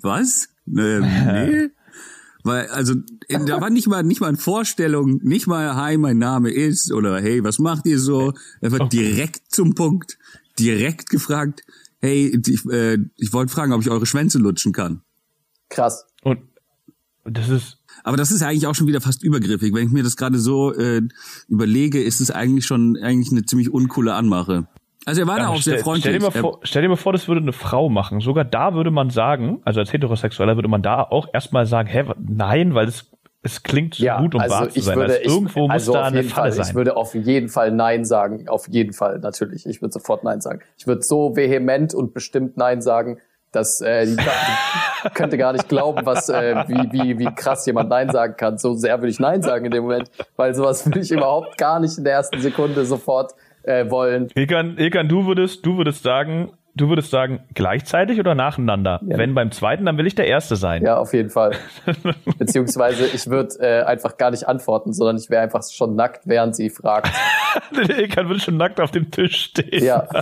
[0.02, 0.48] was?
[0.66, 1.70] Äh, nee.
[2.42, 2.94] Weil, also,
[3.28, 7.20] da war nicht mal, nicht mal eine Vorstellung, nicht mal, hi, mein Name ist, oder
[7.20, 8.32] hey, was macht ihr so?
[8.60, 8.98] Er wird okay.
[8.98, 10.18] direkt zum Punkt,
[10.58, 11.62] direkt gefragt,
[12.00, 15.02] hey, ich, äh, ich wollte fragen, ob ich eure Schwänze lutschen kann.
[15.68, 16.06] Krass.
[16.22, 16.40] Und
[17.24, 17.78] das ist.
[18.02, 19.74] Aber das ist eigentlich auch schon wieder fast übergriffig.
[19.74, 21.02] Wenn ich mir das gerade so äh,
[21.48, 24.68] überlege, ist es eigentlich schon eigentlich eine ziemlich uncoole Anmache.
[25.06, 26.02] Also er war ja, da auch stell, sehr freundlich.
[26.04, 28.20] Stell dir, mal vor, stell dir mal vor, das würde eine Frau machen.
[28.20, 32.04] Sogar da würde man sagen, also als Heterosexueller würde man da auch erstmal sagen, hä,
[32.18, 33.10] nein, weil es
[33.42, 34.96] es klingt so ja, gut, um also wahr zu sein.
[34.96, 36.66] Würde, also irgendwo ich, also muss da eine Falle Fall, sein.
[36.68, 38.48] Ich würde auf jeden Fall Nein sagen.
[38.48, 39.66] Auf jeden Fall, natürlich.
[39.66, 40.60] Ich würde sofort Nein sagen.
[40.76, 43.18] Ich würde so vehement und bestimmt Nein sagen,
[43.52, 47.88] dass äh, die, die könnte gar nicht glauben, was äh, wie, wie, wie krass jemand
[47.88, 48.58] Nein sagen kann.
[48.58, 51.80] So sehr würde ich Nein sagen in dem Moment, weil sowas würde ich überhaupt gar
[51.80, 53.32] nicht in der ersten Sekunde sofort
[53.70, 54.28] äh, wollen.
[54.34, 59.00] Ilkan, Ilkan, du würdest, du würdest sagen, du würdest sagen, gleichzeitig oder nacheinander?
[59.06, 59.18] Ja.
[59.18, 60.82] Wenn beim zweiten, dann will ich der Erste sein.
[60.82, 61.52] Ja, auf jeden Fall.
[62.38, 66.56] Beziehungsweise ich würde äh, einfach gar nicht antworten, sondern ich wäre einfach schon nackt, während
[66.56, 67.10] sie fragt.
[67.72, 69.84] Ilkan würde schon nackt auf dem Tisch stehen.
[69.84, 70.06] Ja.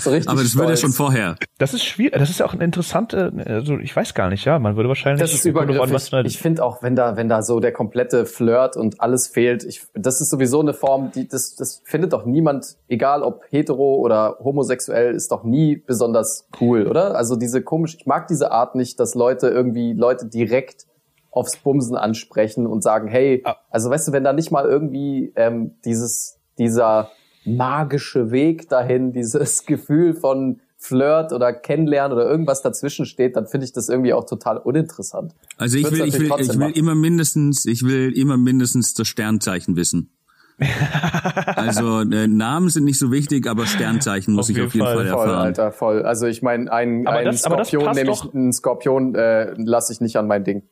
[0.00, 1.36] So richtig Aber das würde er schon vorher.
[1.58, 2.14] Das ist schwierig.
[2.18, 4.58] Das ist ja auch eine interessante, also ich weiß gar nicht, ja.
[4.58, 5.20] Man würde wahrscheinlich.
[5.20, 6.12] Das ist übergriffig.
[6.12, 9.62] Halt ich finde auch, wenn da, wenn da so der komplette Flirt und alles fehlt,
[9.62, 13.96] ich, das ist sowieso eine Form, die, das, das findet doch niemand, egal ob hetero
[13.96, 17.14] oder homosexuell, ist doch nie besonders cool, oder?
[17.14, 20.86] Also diese komisch, ich mag diese Art nicht, dass Leute irgendwie Leute direkt
[21.30, 23.56] aufs Bumsen ansprechen und sagen, hey, ah.
[23.70, 27.10] also weißt du, wenn da nicht mal irgendwie ähm, dieses, dieser
[27.44, 33.64] magische Weg dahin, dieses Gefühl von Flirt oder Kennenlernen oder irgendwas dazwischen steht, dann finde
[33.64, 35.34] ich das irgendwie auch total uninteressant.
[35.56, 39.76] Also ich will, ich will, ich will immer mindestens, ich will immer mindestens das Sternzeichen
[39.76, 40.10] wissen.
[41.56, 44.96] Also äh, Namen sind nicht so wichtig, aber Sternzeichen muss Auf ich auf jeden Fall.
[44.96, 45.38] Fall, Voll, erfahren.
[45.46, 46.02] Alter, voll.
[46.02, 48.52] Also ich meine, ein, Aber ein das- aber das Skorpion, passt nehme ich, doch- einen
[48.52, 50.62] Skorpion äh, lasse ich nicht an mein Ding.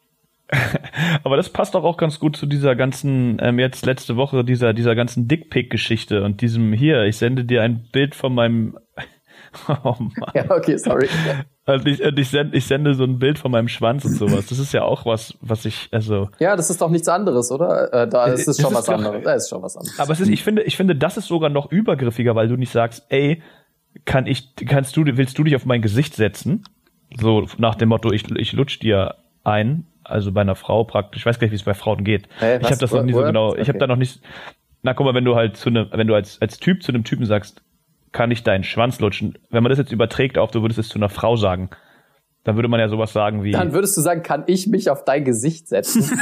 [1.25, 4.75] Aber das passt doch auch ganz gut zu dieser ganzen, ähm, jetzt letzte Woche, dieser,
[4.75, 8.77] dieser ganzen Dickpick-Geschichte und diesem hier, ich sende dir ein Bild von meinem,
[9.85, 10.13] oh Mann.
[10.35, 11.09] Ja, okay, sorry.
[11.67, 14.47] Und ich, und ich, sende, ich sende so ein Bild von meinem Schwanz und sowas.
[14.47, 16.29] Das ist ja auch was, was ich, also.
[16.39, 17.93] Ja, das ist doch nichts anderes, oder?
[17.93, 19.23] Äh, da ist es schon ist was doch- anderes.
[19.25, 19.99] Da ist schon was anderes.
[20.01, 22.73] Aber es ist, ich finde, ich finde, das ist sogar noch übergriffiger, weil du nicht
[22.73, 23.43] sagst, ey,
[24.05, 26.65] kann ich, kannst du, willst du dich auf mein Gesicht setzen?
[27.21, 31.21] So nach dem Motto, ich, ich lutsch dir ein, also bei einer Frau praktisch.
[31.23, 32.27] Ich weiß gar nicht, wie es bei Frauen geht.
[32.39, 33.55] Hä, ich habe das noch nie so genau.
[33.55, 33.79] Ich habe Okay.
[33.79, 34.21] da noch nicht.
[34.83, 37.05] Na, guck mal, wenn du halt zu einem, wenn du als als Typ zu einem
[37.05, 37.63] Typen sagst,
[38.13, 39.39] kann ich deinen Schwanz lutschen.
[39.51, 41.71] Wenn man das jetzt überträgt auf, du würdest es zu einer Frau sagen,
[42.45, 43.53] dann würde man ja sowas sagen wie.
[43.53, 46.03] Dann würdest du sagen, kann ich mich auf dein Gesicht setzen?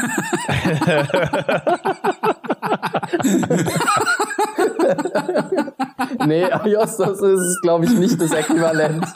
[6.27, 9.07] nee, Justus ist, glaube ich, nicht das Äquivalent.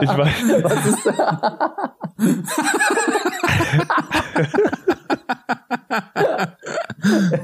[0.00, 0.98] ich weiß, Was ist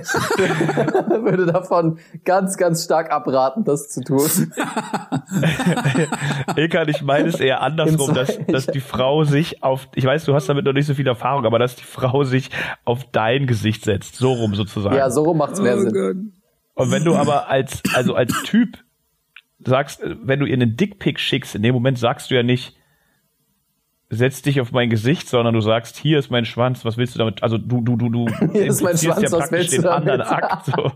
[1.22, 4.20] würde davon ganz, ganz stark abraten, das zu tun.
[6.56, 10.34] Ilkan, ich meine es eher andersrum, dass, dass die Frau sich auf, ich weiß, du
[10.34, 12.50] hast damit noch nicht so viel Erfahrung, aber dass die Frau sich
[12.84, 14.96] auf dein Gesicht setzt, so rum sozusagen.
[14.96, 15.92] Ja, so rum macht's mehr Oh Sinn.
[15.92, 16.16] Gott.
[16.74, 18.78] Und wenn du aber als, also als Typ
[19.58, 22.76] sagst, wenn du ihr einen Dickpick schickst, in dem Moment sagst du ja nicht,
[24.12, 27.20] setz dich auf mein Gesicht, sondern du sagst, hier ist mein Schwanz, was willst du
[27.20, 27.44] damit?
[27.44, 30.18] Also du, du, du, du Hier ist mein Schwanz, was praktisch willst du den anderen
[30.18, 30.42] damit?
[30.42, 30.66] Akt.
[30.66, 30.92] So.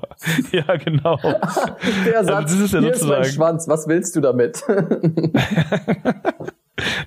[0.53, 1.16] Ja, genau.
[2.07, 4.62] Der Satz, Also das ist ja hier ist mein Schwanz, was willst du damit?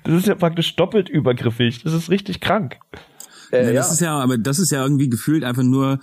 [0.04, 1.82] Das ist ja praktisch doppelt übergriffig.
[1.82, 2.76] Das ist richtig krank.
[3.52, 3.72] äh, Ja, ja.
[3.74, 6.00] das ist ja, aber das ist ja irgendwie gefühlt einfach nur,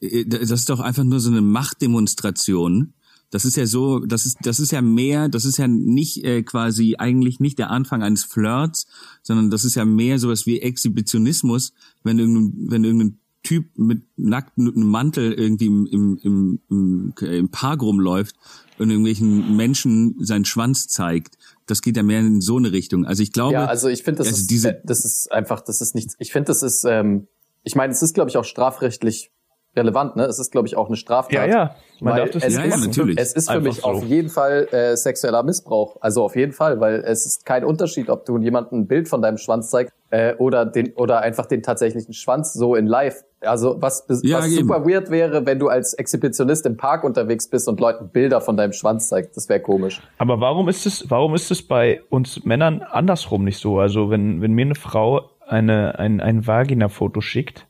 [0.00, 2.94] äh, das ist doch einfach nur so eine Machtdemonstration.
[3.30, 6.42] Das ist ja so, das ist, das ist ja mehr, das ist ja nicht äh,
[6.42, 8.86] quasi eigentlich nicht der Anfang eines Flirts,
[9.22, 14.58] sondern das ist ja mehr sowas wie Exhibitionismus, wenn irgendein, wenn irgendein Typ mit nackt
[14.58, 18.36] mit einem Mantel irgendwie im, im, im, im, im Park rumläuft
[18.78, 21.38] und irgendwelchen Menschen seinen Schwanz zeigt.
[21.66, 23.06] Das geht ja mehr in so eine Richtung.
[23.06, 25.60] Also ich glaube, Ja, also ich finde, das, also ist, diese- äh, das ist einfach,
[25.62, 26.16] das ist nichts.
[26.18, 27.28] Ich finde, das ist, ähm,
[27.62, 29.30] ich meine, es ist, glaube ich, auch strafrechtlich
[29.76, 30.24] relevant, ne?
[30.24, 31.32] Es ist, glaube ich, auch eine Straftat.
[31.32, 31.74] Ja, ja.
[32.00, 33.18] Man darf das es Ja, nicht ja, ist, natürlich.
[33.18, 33.84] Es ist für Einfach mich so.
[33.88, 35.96] auf jeden Fall äh, sexueller Missbrauch.
[36.00, 39.20] Also auf jeden Fall, weil es ist kein Unterschied, ob du jemandem ein Bild von
[39.22, 43.22] deinem Schwanz zeigst äh, oder den oder einfach den tatsächlichen Schwanz so in live.
[43.40, 44.66] Also was, Ja, was eben.
[44.66, 48.56] super weird wäre, wenn du als Exhibitionist im Park unterwegs bist und Leuten Bilder von
[48.56, 49.36] deinem Schwanz zeigst.
[49.36, 50.00] Das wäre komisch.
[50.18, 53.78] Aber warum ist es, warum ist es bei uns Männern andersrum nicht so?
[53.78, 57.66] Also wenn, wenn mir eine Frau eine, ein, ein Vagina-Foto schickt,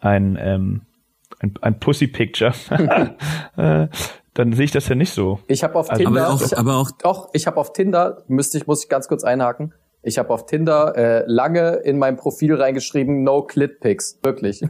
[0.00, 0.82] ein, ähm,
[1.42, 2.52] ein, ein Pussy-Picture,
[3.56, 3.88] äh,
[4.34, 5.40] dann sehe ich das ja nicht so.
[5.48, 8.22] Ich habe auf Also- Tinder, aber auch, ich, aber auch doch, ich habe auf Tinder,
[8.28, 9.74] müsste ich, muss ich ganz kurz einhaken.
[10.04, 14.62] Ich habe auf Tinder äh, lange in meinem Profil reingeschrieben, no clit pics, wirklich.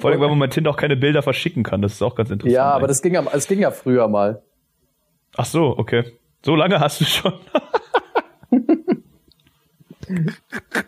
[0.00, 1.82] Vor allem, weil man mit Tinder auch keine Bilder verschicken kann.
[1.82, 2.54] Das ist auch ganz interessant.
[2.54, 2.88] ja, aber eigentlich.
[2.88, 4.42] das ging ja, es ging ja früher mal.
[5.36, 6.04] Ach so, okay.
[6.44, 7.32] So lange hast du schon.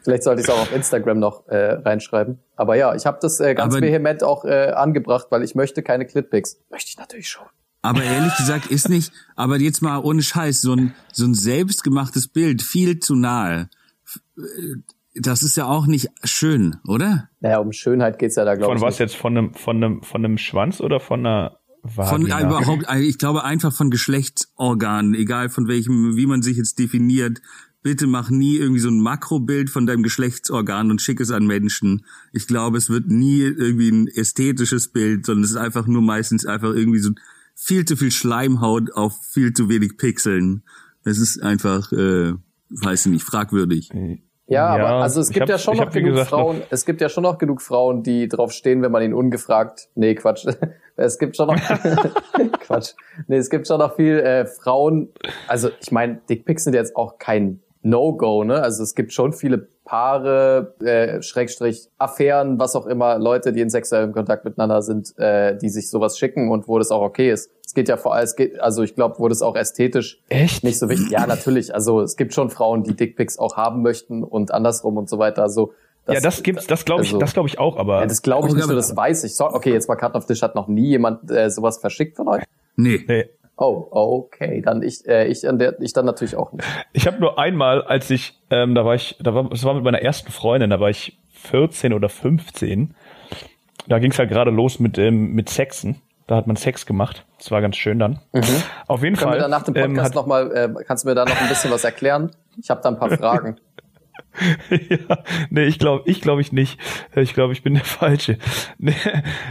[0.03, 2.39] Vielleicht sollte ich es auch auf Instagram noch äh, reinschreiben.
[2.57, 5.83] Aber ja, ich habe das äh, ganz Aber- vehement auch äh, angebracht, weil ich möchte
[5.83, 6.59] keine Clitpics.
[6.71, 7.47] Möchte ich natürlich schon.
[7.83, 12.29] Aber ehrlich gesagt ist nicht, aber jetzt mal ohne Scheiß, so ein, so ein selbstgemachtes
[12.29, 13.69] Bild viel zu nahe.
[14.37, 14.43] Äh,
[15.15, 17.29] Das ist ja auch nicht schön, oder?
[17.41, 18.83] Naja, um Schönheit geht's ja da, glaube Von ich.
[18.83, 18.99] was nicht.
[19.01, 19.17] jetzt?
[19.17, 21.97] Von einem, von einem, von einem Schwanz oder von einer Von
[22.29, 22.41] Vagina?
[22.41, 26.79] äh, überhaupt, äh, ich glaube einfach von Geschlechtsorganen, egal von welchem, wie man sich jetzt
[26.79, 27.41] definiert.
[27.87, 32.05] Bitte mach nie irgendwie so ein Makrobild von deinem Geschlechtsorgan und schick es an Menschen.
[32.33, 36.45] Ich glaube, es wird nie irgendwie ein ästhetisches Bild, sondern es ist einfach nur meistens
[36.47, 37.11] einfach irgendwie so
[37.55, 40.65] viel zu viel Schleimhaut auf viel zu wenig Pixeln.
[41.05, 42.33] Es ist einfach, äh,
[42.71, 43.91] weiß ich nicht, fragwürdig.
[43.95, 47.01] Ja, Ja, aber also es gibt hab- ja schon noch genug gesagt, Frauen, es gibt
[47.01, 50.45] ja schon noch genug Frauen, die drauf stehen, wenn man ihnen ungefragt, nee, Quatsch.
[50.99, 51.57] Es gibt schon noch
[52.61, 52.95] Quatsch.
[53.29, 55.11] Nee, es gibt schon noch viel äh, Frauen,
[55.47, 58.61] also ich meine, Dickpics sind jetzt auch kein No-Go, ne?
[58.63, 63.71] Also es gibt schon viele Paare, äh, Schrägstrich, Affären, was auch immer, Leute, die in
[63.71, 67.51] sexuellem Kontakt miteinander sind, äh, die sich sowas schicken und wo das auch okay ist.
[67.65, 70.65] Es geht ja vor allem, es geht, also ich glaube, wo das auch ästhetisch Echt?
[70.65, 71.11] nicht so wichtig.
[71.11, 71.73] Ja, natürlich.
[71.73, 75.43] Also es gibt schon Frauen, die Dickpics auch haben möchten und andersrum und so weiter.
[75.43, 75.73] Also
[76.09, 78.49] ja, das gibt's, das glaube ich, also- das glaube ich auch, aber ja, das glaube
[78.49, 79.37] ich nicht, nur das weiß ich.
[79.37, 80.43] So, okay, jetzt mal Karten auf Tisch.
[80.43, 82.45] Hat noch nie jemand äh, sowas verschickt von euch?
[82.77, 83.05] Nee.
[83.07, 83.29] nee.
[83.59, 84.61] Oh, okay.
[84.61, 86.67] Dann ich, äh, ich, der, ich dann natürlich auch nicht.
[86.93, 89.83] Ich habe nur einmal, als ich, ähm, da war ich, da war, es war mit
[89.85, 92.95] meiner ersten Freundin, da war ich 14 oder 15.
[93.89, 96.03] Da ging es halt gerade los mit, ähm, mit Sexen.
[96.27, 97.25] Da hat man Sex gemacht.
[97.39, 98.19] Das war ganz schön dann.
[98.33, 98.43] Mhm.
[98.89, 99.39] Auf jeden Können Fall.
[99.39, 101.41] Wir dann nach dem ähm, Podcast hat- noch mal, äh, kannst du mir da noch
[101.41, 102.33] ein bisschen was erklären?
[102.61, 103.59] Ich habe da ein paar Fragen.
[104.71, 105.19] ja,
[105.51, 106.79] nee, ich glaube, ich glaube ich nicht.
[107.15, 108.39] Ich glaube, ich bin der Falsche.
[108.79, 108.95] Nee,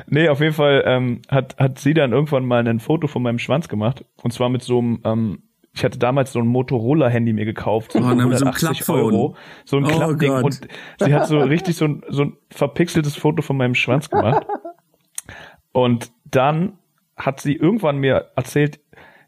[0.07, 3.39] nee auf jeden Fall ähm, hat, hat sie dann irgendwann mal ein Foto von meinem
[3.39, 4.05] Schwanz gemacht.
[4.21, 5.43] Und zwar mit so einem, ähm,
[5.73, 7.93] ich hatte damals so ein Motorola-Handy mir gekauft.
[7.93, 9.13] So Oh, für na, mit so einem 180 Klappphone.
[9.13, 9.35] Euro.
[9.65, 10.29] So ein Oh Klappding.
[10.29, 10.43] Gott.
[10.43, 10.67] Und
[10.99, 14.45] sie hat so richtig so ein, so ein verpixeltes Foto von meinem Schwanz gemacht.
[15.71, 16.77] Und dann
[17.17, 18.79] hat sie irgendwann mir erzählt,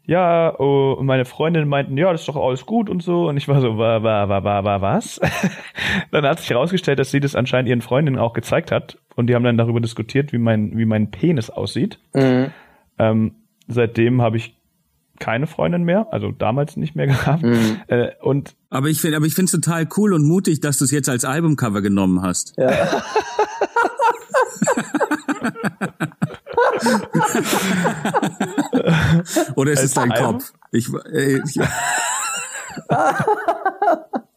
[0.08, 3.28] ja, oh, und meine Freundinnen meinten, ja, das ist doch alles gut und so.
[3.28, 5.20] Und ich war so, war, war, war, war, war was?
[6.10, 8.96] dann hat sich herausgestellt, dass sie das anscheinend ihren Freundinnen auch gezeigt hat.
[9.16, 11.98] Und die haben dann darüber diskutiert, wie mein, wie mein Penis aussieht.
[12.14, 12.46] Mhm.
[12.98, 13.34] Ähm,
[13.66, 14.56] seitdem habe ich
[15.20, 17.44] keine Freundin mehr, also damals nicht mehr gehabt.
[17.88, 20.86] Äh, und Aber ich finde, aber ich finde es total cool und mutig, dass du
[20.86, 22.54] es jetzt als Albumcover genommen hast.
[22.56, 23.02] Ja.
[29.56, 30.10] Oder ist Als es dein?
[30.10, 30.52] Kopf?
[30.72, 31.54] Ich, äh, ich,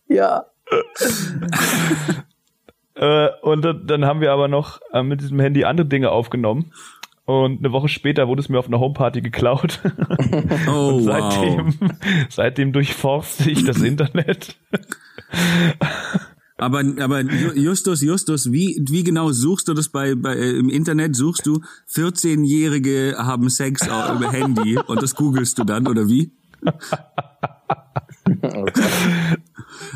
[0.07, 0.45] ja.
[2.93, 6.71] Äh, und dann- haben wir aber noch äh, mit diesem Handy andere Dinge aufgenommen.
[7.25, 9.79] Und eine Woche später wurde es mir auf einer Homeparty geklaut.
[10.67, 11.33] oh und wow.
[11.33, 11.73] seitdem,
[12.29, 14.55] seitdem durchforste ich das Internet.
[16.61, 20.69] Aber, aber Ju- Justus, Justus, wie, wie genau suchst du das bei, bei äh, im
[20.69, 21.15] Internet?
[21.15, 26.31] Suchst du 14-Jährige haben Sex über Handy und das googelst du dann oder wie?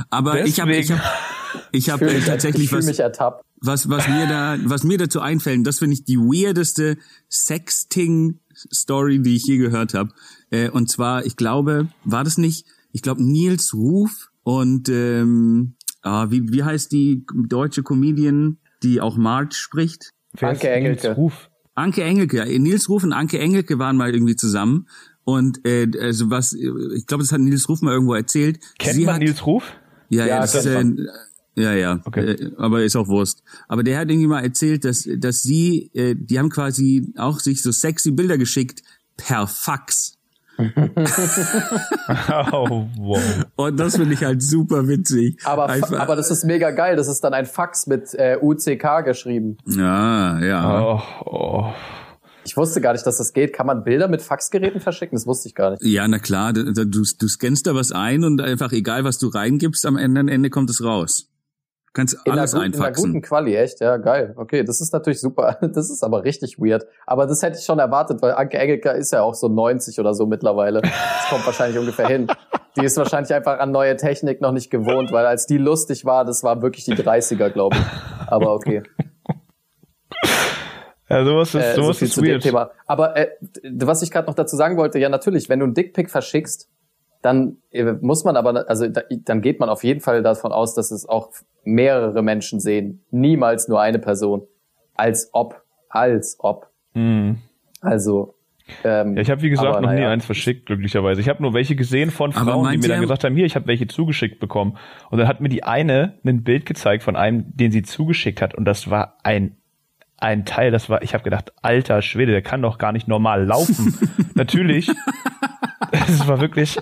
[0.10, 2.86] Aber ich habe ich Deswegen- hab, ich hab Ich äh, mich, tatsächlich ich fühl was
[2.86, 3.44] mich ertappt.
[3.62, 6.98] was was mir da was mir dazu einfällt, das finde ich die weirdeste
[7.30, 8.40] Sexting
[8.74, 10.12] Story, die ich je gehört habe.
[10.50, 12.66] Äh, und zwar, ich glaube, war das nicht?
[12.92, 15.76] Ich glaube Nils Ruf und ähm,
[16.06, 20.12] ah, wie wie heißt die deutsche Comedian, die auch March spricht?
[20.40, 21.14] Anke Engelke.
[21.16, 21.50] Ruf?
[21.76, 24.88] Anke Engelke, ja, Nils Ruf und Anke Engelke waren mal irgendwie zusammen.
[25.26, 28.60] Und äh, also was, ich glaube, das hat Nils Ruf mal irgendwo erzählt.
[28.80, 29.64] Kennt Sie man hat, Nils Ruf?
[30.10, 30.84] Ja, ja, Ja, das ist, äh,
[31.56, 32.32] ja, ja, Okay.
[32.32, 33.44] äh, aber ist auch Wurst.
[33.68, 37.62] Aber der hat irgendwie mal erzählt, dass, dass sie, äh, die haben quasi auch sich
[37.62, 38.84] so sexy Bilder geschickt
[39.18, 40.15] per Fax.
[42.52, 43.20] Oh, wow.
[43.56, 45.40] Und das finde ich halt super witzig.
[45.44, 46.96] Aber, Einfach- aber das ist mega geil.
[46.96, 49.58] Das ist dann ein Fax mit äh, UCK geschrieben.
[49.66, 50.82] ja, ja.
[50.82, 51.66] Oh, oh.
[52.48, 53.54] Ich wusste gar nicht, dass das geht.
[53.54, 55.16] Kann man Bilder mit Faxgeräten verschicken?
[55.16, 55.84] Das wusste ich gar nicht.
[55.84, 59.30] Ja, na klar, du, du, du scannst da was ein und einfach egal, was du
[59.30, 61.28] reingibst, am Ende, am Ende kommt es raus.
[61.96, 63.14] Kannst In einer, alles guten, in einer einfaxen.
[63.14, 63.80] guten Quali, echt?
[63.80, 64.34] Ja, geil.
[64.36, 65.58] Okay, das ist natürlich super.
[65.74, 66.86] Das ist aber richtig weird.
[67.08, 70.14] Aber das hätte ich schon erwartet, weil Anke Engelke ist ja auch so 90 oder
[70.14, 70.82] so mittlerweile.
[70.82, 70.94] Das
[71.30, 72.28] kommt wahrscheinlich ungefähr hin.
[72.78, 76.26] Die ist wahrscheinlich einfach an neue Technik noch nicht gewohnt, weil als die lustig war,
[76.26, 78.28] das war wirklich die 30er, glaube ich.
[78.30, 78.84] Aber okay.
[81.08, 82.44] Ja, sowas ist, Äh, so sowas viel ist zu dem weird.
[82.44, 82.72] Thema.
[82.88, 83.30] Aber äh,
[83.76, 86.68] was ich gerade noch dazu sagen wollte, ja natürlich, wenn du einen Dickpick verschickst,
[87.26, 90.76] dann äh, muss man aber, also da, dann geht man auf jeden Fall davon aus,
[90.76, 91.32] dass es auch
[91.64, 93.04] mehrere Menschen sehen.
[93.10, 94.44] Niemals nur eine Person.
[94.94, 95.64] Als ob.
[95.90, 96.70] Als ob.
[96.94, 97.38] Hm.
[97.82, 98.36] Also.
[98.84, 100.12] Ähm, Ja, ich habe wie gesagt aber noch nie naja.
[100.12, 101.20] eins verschickt, glücklicherweise.
[101.20, 103.66] Ich habe nur welche gesehen von Frauen, die mir dann gesagt haben, hier, ich habe
[103.66, 104.78] welche zugeschickt bekommen.
[105.10, 108.54] Und dann hat mir die eine ein Bild gezeigt von einem, den sie zugeschickt hat.
[108.54, 109.58] Und das war ein
[110.18, 113.44] ein Teil, das war, ich habe gedacht, alter Schwede, der kann doch gar nicht normal
[113.46, 113.98] laufen.
[114.34, 114.90] Natürlich.
[116.08, 116.78] Es war wirklich,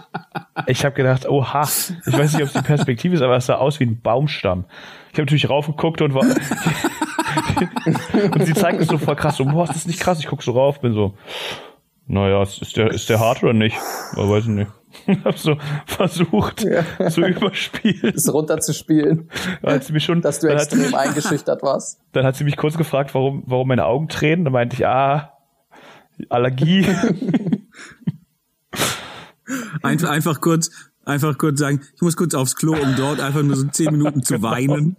[0.68, 3.55] ich habe gedacht, oha, ich weiß nicht, ob es die Perspektive ist, aber es sah
[3.55, 4.66] aus wie ein Baumstamm.
[5.11, 6.24] Ich habe natürlich raufgeguckt und war,
[8.32, 10.20] und sie zeigt es so voll krass, so, boah, ist das nicht krass?
[10.20, 11.14] Ich guck so rauf, bin so,
[12.07, 13.78] naja, ist der, ist der hart oder nicht?
[14.14, 14.72] Aber weiß ich nicht.
[15.26, 16.66] hab so versucht
[17.09, 18.14] zu überspielen.
[18.16, 19.30] Es runterzuspielen,
[19.61, 21.99] Dann hat sie mich schon, dass du extrem eingeschüchtert warst.
[22.11, 24.45] dann hat sie mich kurz gefragt, warum, warum meine Augen tränen.
[24.45, 25.34] Dann meinte ich, ah,
[26.30, 26.86] Allergie.
[29.82, 30.70] Einfach, einfach kurz,
[31.06, 34.24] einfach kurz sagen, ich muss kurz aufs Klo, um dort einfach nur so zehn Minuten
[34.24, 34.95] zu weinen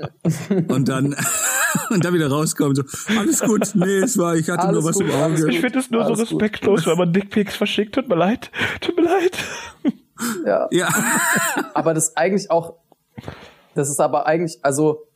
[0.69, 1.17] und dann
[1.91, 2.75] und dann wieder rauskommen.
[2.75, 2.83] So,
[3.19, 5.51] alles gut, nee, es war, ich hatte Alles nur was gut, im Auge.
[5.51, 6.43] Ich finde es nur so Alles gut.
[6.43, 7.95] respektlos, wenn man Dickpics verschickt.
[7.95, 8.51] Tut mir leid.
[8.81, 9.37] Tut mir leid.
[10.47, 10.69] Ja.
[10.71, 10.89] Ja,
[11.75, 12.75] Aber das eigentlich auch,
[13.75, 15.09] das ist aber eigentlich, also,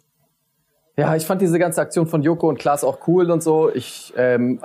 [0.99, 3.73] ja, ich fand diese ganze Aktion von Joko und Klaas auch cool und so.
[3.73, 4.61] Ich, ähm,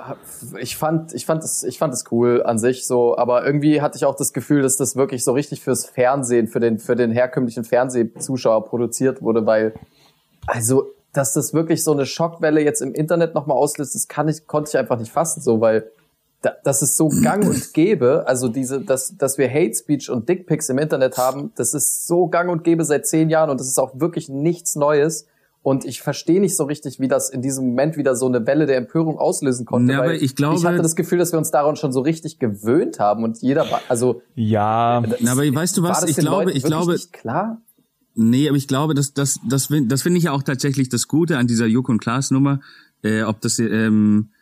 [0.58, 3.96] ich fand, ich fand es, ich fand es cool an sich so, aber irgendwie hatte
[3.96, 7.12] ich auch das Gefühl, dass das wirklich so richtig fürs Fernsehen, für den, für den
[7.12, 9.74] herkömmlichen Fernsehzuschauer produziert wurde, weil,
[10.44, 14.48] also, dass das wirklich so eine Schockwelle jetzt im Internet nochmal auslöst, das kann ich,
[14.48, 15.88] konnte ich einfach nicht fassen, so, weil
[16.42, 20.28] da, das ist so gang und gäbe, also diese, dass, dass wir Hate Speech und
[20.28, 23.68] Dickpics im Internet haben, das ist so gang und gäbe seit zehn Jahren und das
[23.68, 25.28] ist auch wirklich nichts Neues.
[25.64, 28.66] Und ich verstehe nicht so richtig, wie das in diesem Moment wieder so eine Welle
[28.66, 29.94] der Empörung auslösen konnte.
[29.94, 32.38] Ja, aber ich glaube, ich hatte das Gefühl, dass wir uns daran schon so richtig
[32.38, 35.00] gewöhnt haben und jeder, war, also ja.
[35.00, 36.04] Das, aber weißt du was?
[36.04, 37.62] Ich glaube, ich glaube, nicht klar.
[38.14, 41.38] Nee, aber ich glaube, dass das das das finde ich ja auch tatsächlich das Gute
[41.38, 42.60] an dieser Joko und Klaas Nummer,
[43.02, 44.32] äh, ob das ähm,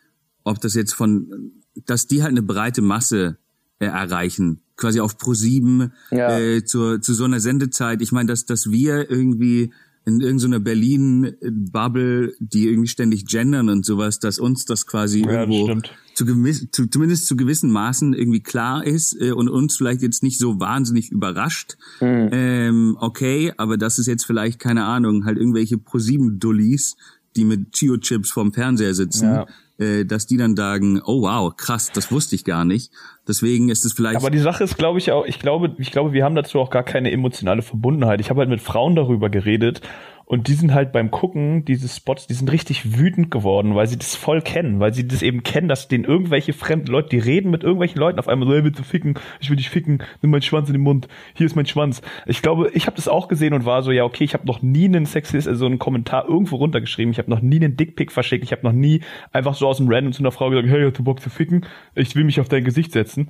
[0.43, 1.53] ob das jetzt von
[1.85, 3.37] dass die halt eine breite Masse
[3.79, 6.37] äh, erreichen, quasi auf Pro 7 ja.
[6.37, 8.01] äh, zur zu so einer Sendezeit.
[8.01, 9.71] Ich meine, dass dass wir irgendwie
[10.05, 15.67] in irgendeiner Berlin-Bubble, die irgendwie ständig gendern und sowas, dass uns das quasi ja, irgendwo
[15.67, 15.83] das
[16.13, 20.21] zu, gewiss, zu, zumindest zu gewissen Maßen irgendwie klar ist äh, und uns vielleicht jetzt
[20.21, 21.77] nicht so wahnsinnig überrascht.
[22.01, 22.29] Mhm.
[22.31, 26.97] Ähm, okay, aber das ist jetzt vielleicht, keine Ahnung, halt irgendwelche ProSieben-Dullis,
[27.35, 29.25] die mit Chio-Chips vorm Fernseher sitzen.
[29.25, 29.47] Ja
[29.79, 32.91] äh, dass die dann sagen, oh wow, krass, das wusste ich gar nicht.
[33.27, 34.17] Deswegen ist es vielleicht.
[34.17, 36.69] Aber die Sache ist, glaube ich, auch, ich glaube, ich glaube, wir haben dazu auch
[36.69, 38.19] gar keine emotionale Verbundenheit.
[38.19, 39.81] Ich habe halt mit Frauen darüber geredet
[40.25, 43.97] und die sind halt beim Gucken dieses Spots, die sind richtig wütend geworden, weil sie
[43.97, 47.51] das voll kennen, weil sie das eben kennen, dass denen irgendwelche fremden Leute, die reden
[47.51, 49.15] mit irgendwelchen Leuten auf einmal so, hey, willst du ficken?
[49.39, 52.01] Ich will dich ficken, nimm meinen Schwanz in den Mund, hier ist mein Schwanz.
[52.25, 54.61] Ich glaube, ich habe das auch gesehen und war so, ja, okay, ich habe noch
[54.61, 58.43] nie einen Sexist, also einen Kommentar irgendwo runtergeschrieben, ich habe noch nie einen Dickpick verschickt,
[58.43, 59.01] ich habe noch nie
[59.31, 61.65] einfach so aus dem Random zu einer Frau gesagt, hey, hast du Bock zu ficken?
[61.95, 63.29] Ich will mich auf dein Gesicht setzen.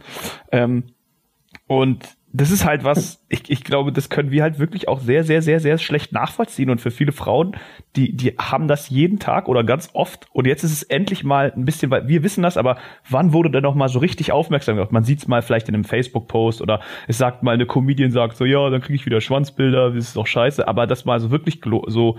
[0.51, 0.83] Ähm,
[1.67, 5.23] und das ist halt was, ich, ich glaube, das können wir halt wirklich auch sehr,
[5.23, 6.71] sehr, sehr, sehr schlecht nachvollziehen.
[6.71, 7.55] Und für viele Frauen,
[7.95, 10.25] die, die haben das jeden Tag oder ganz oft.
[10.33, 12.77] Und jetzt ist es endlich mal ein bisschen, weil wir wissen das, aber
[13.07, 14.91] wann wurde denn noch mal so richtig aufmerksam gemacht?
[14.91, 18.35] Man sieht es mal vielleicht in einem Facebook-Post oder es sagt mal eine Comedian sagt
[18.35, 20.67] so, ja, dann kriege ich wieder Schwanzbilder, das ist doch scheiße.
[20.67, 22.17] Aber das mal so wirklich so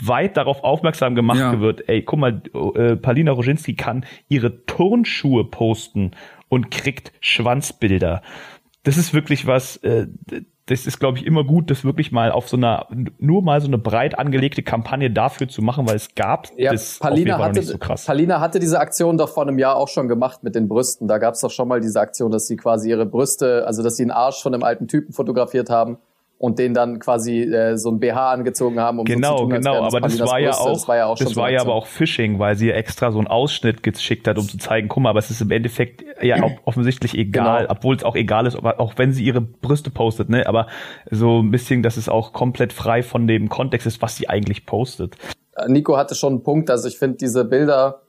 [0.00, 1.60] weit darauf aufmerksam gemacht ja.
[1.60, 2.42] wird, ey, guck mal,
[2.76, 6.12] äh, Palina Roginski kann ihre Turnschuhe posten
[6.48, 8.22] und kriegt Schwanzbilder
[8.84, 10.06] das ist wirklich was, äh,
[10.66, 12.86] das ist, glaube ich, immer gut, das wirklich mal auf so einer,
[13.18, 16.98] nur mal so eine breit angelegte Kampagne dafür zu machen, weil es gab ja, das
[16.98, 18.06] Palina hatte, nicht so krass.
[18.06, 21.08] Palina hatte diese Aktion doch vor einem Jahr auch schon gemacht mit den Brüsten.
[21.08, 23.96] Da gab es doch schon mal diese Aktion, dass sie quasi ihre Brüste, also dass
[23.96, 25.98] sie einen Arsch von einem alten Typen fotografiert haben
[26.42, 28.98] und den dann quasi äh, so ein BH angezogen haben.
[28.98, 31.16] Um genau, so tun, genau, aber das, das war, ja auch, das war ja auch,
[31.16, 34.48] das war ja aber auch Phishing, weil sie extra so einen Ausschnitt geschickt hat, um
[34.48, 37.70] zu zeigen, guck mal, aber es ist im Endeffekt ja auch offensichtlich egal, genau.
[37.70, 40.66] obwohl es auch egal ist, auch wenn sie ihre Brüste postet, ne, aber
[41.12, 44.66] so ein bisschen, dass es auch komplett frei von dem Kontext ist, was sie eigentlich
[44.66, 45.16] postet.
[45.68, 48.01] Nico hatte schon einen Punkt, also ich finde diese Bilder,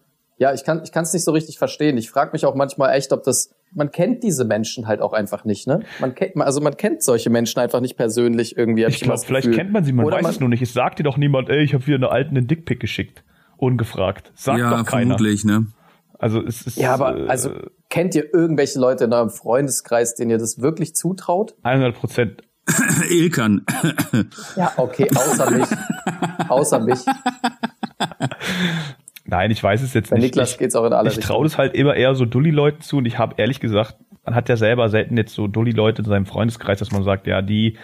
[0.43, 1.97] ja, ich kann ich kann es nicht so richtig verstehen.
[1.97, 5.45] Ich frage mich auch manchmal echt, ob das man kennt diese Menschen halt auch einfach
[5.45, 5.79] nicht, ne?
[6.01, 8.83] Man kennt, also man kennt solche Menschen einfach nicht persönlich irgendwie.
[8.83, 10.61] Ich glaube, vielleicht kennt man sie, man Oder weiß man, es nur nicht.
[10.61, 13.23] Es sagt dir doch niemand, ey, ich habe wieder eine alten einen Dickpick geschickt.
[13.55, 14.33] Ungefragt.
[14.35, 15.15] Sagt ja, doch keiner.
[15.15, 15.67] Vermutlich, ne?
[16.19, 16.77] Also es ist.
[16.77, 17.51] Ja, aber äh, also
[17.89, 21.55] kennt ihr irgendwelche Leute in eurem Freundeskreis, denen ihr das wirklich zutraut?
[21.63, 22.43] 100 Prozent.
[23.09, 23.65] Ilkan.
[24.57, 25.67] ja, okay, außer mich.
[26.49, 26.99] außer mich.
[29.25, 30.35] Nein, ich weiß es jetzt Bei nicht.
[30.35, 32.97] Niklas ich, geht's auch in alle Ich traue das halt immer eher so Dulli-Leuten zu
[32.97, 33.95] und ich habe ehrlich gesagt,
[34.25, 37.41] man hat ja selber selten jetzt so Dulli-Leute in seinem Freundeskreis, dass man sagt, ja,
[37.41, 37.77] die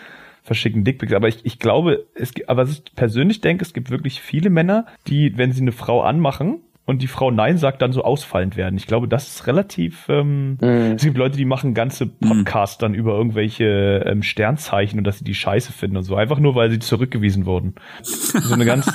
[0.44, 1.14] verschicken Dickpics.
[1.14, 4.50] Aber ich, ich glaube, es gibt, aber was ich persönlich denke, es gibt wirklich viele
[4.50, 8.58] Männer, die, wenn sie eine Frau anmachen, und die Frau Nein sagt, dann so ausfallend
[8.58, 8.76] werden.
[8.76, 10.08] Ich glaube, das ist relativ.
[10.10, 10.96] Ähm, mhm.
[10.96, 15.24] Es gibt Leute, die machen ganze Podcasts dann über irgendwelche ähm, Sternzeichen und dass sie
[15.24, 16.16] die Scheiße finden und so.
[16.16, 17.76] Einfach nur, weil sie zurückgewiesen wurden.
[18.02, 18.92] So eine ganz.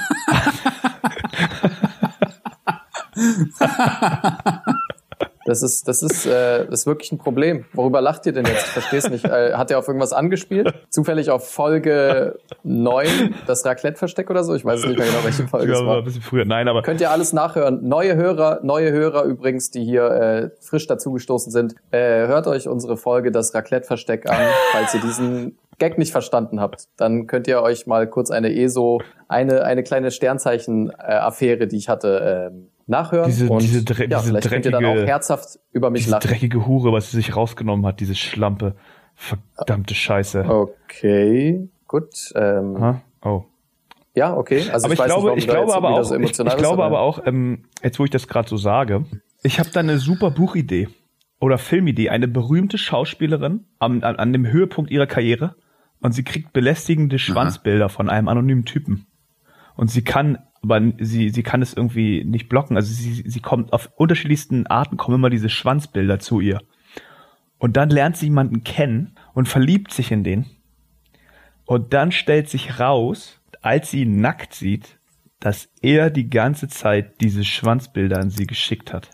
[5.47, 7.67] Das ist, das ist, äh, das ist wirklich ein Problem.
[7.75, 8.67] Worüber lacht ihr denn jetzt?
[8.67, 9.25] Ich verstehe es nicht.
[9.27, 10.73] Äh, hat er auf irgendwas angespielt?
[10.89, 14.55] Zufällig auf Folge 9, das Raclette-Versteck oder so?
[14.55, 15.99] Ich weiß nicht mehr genau, welche Folge ja, es war.
[15.99, 16.45] Ein bisschen früher.
[16.47, 17.87] Nein, aber könnt ihr alles nachhören.
[17.87, 22.97] Neue Hörer, neue Hörer übrigens, die hier äh, frisch dazugestoßen sind, äh, hört euch unsere
[22.97, 27.87] Folge das Raclette-Versteck an, falls ihr diesen Gag nicht verstanden habt, dann könnt ihr euch
[27.87, 33.27] mal kurz eine ESO, eine, eine kleine Sternzeichen-Affäre, die ich hatte, ähm, nachhören.
[33.27, 36.03] Diese, und diese, dre ja, diese vielleicht dreckige, könnt ihr dann auch herzhaft über mich
[36.03, 36.29] diese lachen.
[36.29, 38.75] dreckige Hure, was sie sich rausgenommen hat, diese Schlampe.
[39.15, 40.45] Verdammte Scheiße.
[40.49, 42.33] Okay, gut.
[42.35, 43.01] Ähm?
[43.23, 43.45] Oh.
[44.15, 44.69] Ja, okay.
[44.71, 47.01] Also aber ich, ich glaube, nicht, ich glaube aber auch, so ich, ich glaube aber
[47.01, 49.05] auch, ähm, jetzt wo ich das gerade so sage,
[49.43, 50.89] ich habe da eine super Buchidee
[51.41, 52.11] oder Filmidee.
[52.11, 55.57] Eine berühmte Schauspielerin am, an, an dem Höhepunkt ihrer Karriere
[56.01, 57.93] und sie kriegt belästigende Schwanzbilder Aha.
[57.93, 59.07] von einem anonymen Typen.
[59.77, 62.77] Und sie kann, aber sie, sie kann es irgendwie nicht blocken.
[62.77, 66.61] Also sie, sie kommt auf unterschiedlichsten Arten kommen immer diese Schwanzbilder zu ihr.
[67.59, 70.47] Und dann lernt sie jemanden kennen und verliebt sich in den.
[71.65, 74.99] Und dann stellt sich raus, als sie ihn nackt sieht,
[75.41, 79.11] dass er die ganze Zeit diese Schwanzbilder an sie geschickt hat.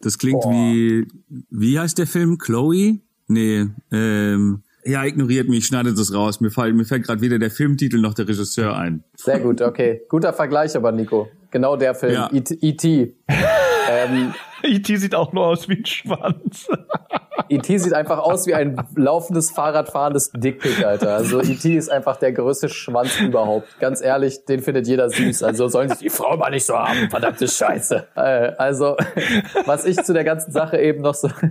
[0.00, 0.52] Das klingt Boah.
[0.52, 1.06] wie,
[1.50, 2.38] wie heißt der Film?
[2.38, 3.00] Chloe?
[3.26, 6.40] Nee, ähm, Ja, ignoriert mich, schneidet es raus.
[6.40, 9.04] Mir fällt, mir fällt gerade wieder der Filmtitel noch der Regisseur ein.
[9.16, 10.00] Sehr gut, okay.
[10.08, 11.28] Guter Vergleich aber, Nico.
[11.50, 12.14] Genau der Film.
[12.14, 12.30] Ja.
[12.32, 13.14] E.T.
[13.28, 14.32] ähm,
[14.62, 14.96] E.T.
[14.96, 16.68] sieht auch nur aus wie ein Schwanz.
[17.48, 17.78] E.T.
[17.78, 21.14] sieht einfach aus wie ein laufendes, Fahrradfahrendes Dickpick, Alter.
[21.14, 21.76] Also E.T.
[21.76, 23.78] ist einfach der größte Schwanz überhaupt.
[23.80, 25.42] Ganz ehrlich, den findet jeder süß.
[25.42, 28.06] Also sollen sich die Frau mal nicht so haben, verdammte Scheiße.
[28.16, 28.20] Äh,
[28.58, 28.96] also,
[29.64, 31.28] was ich zu der ganzen Sache eben noch so...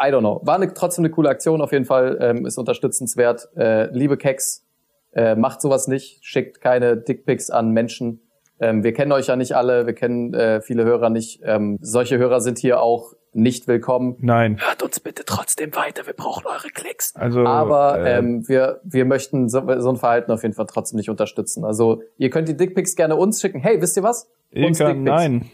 [0.00, 0.40] I don't know.
[0.44, 2.16] War eine, trotzdem eine coole Aktion auf jeden Fall.
[2.20, 3.48] Ähm, ist unterstützenswert.
[3.56, 4.64] Äh, liebe Keks,
[5.12, 6.24] äh, macht sowas nicht.
[6.24, 8.27] Schickt keine Dickpics an Menschen.
[8.60, 9.86] Ähm, wir kennen euch ja nicht alle.
[9.86, 11.40] Wir kennen äh, viele Hörer nicht.
[11.44, 14.16] Ähm, solche Hörer sind hier auch nicht willkommen.
[14.20, 14.58] Nein.
[14.60, 16.06] Hört uns bitte trotzdem weiter.
[16.06, 17.14] Wir brauchen eure Klicks.
[17.14, 20.96] Also, Aber äh, ähm, wir, wir möchten so, so ein Verhalten auf jeden Fall trotzdem
[20.96, 21.64] nicht unterstützen.
[21.64, 23.60] Also ihr könnt die Dickpics gerne uns schicken.
[23.60, 24.30] Hey, wisst ihr was?
[24.54, 25.50] Uns Ilka, nein.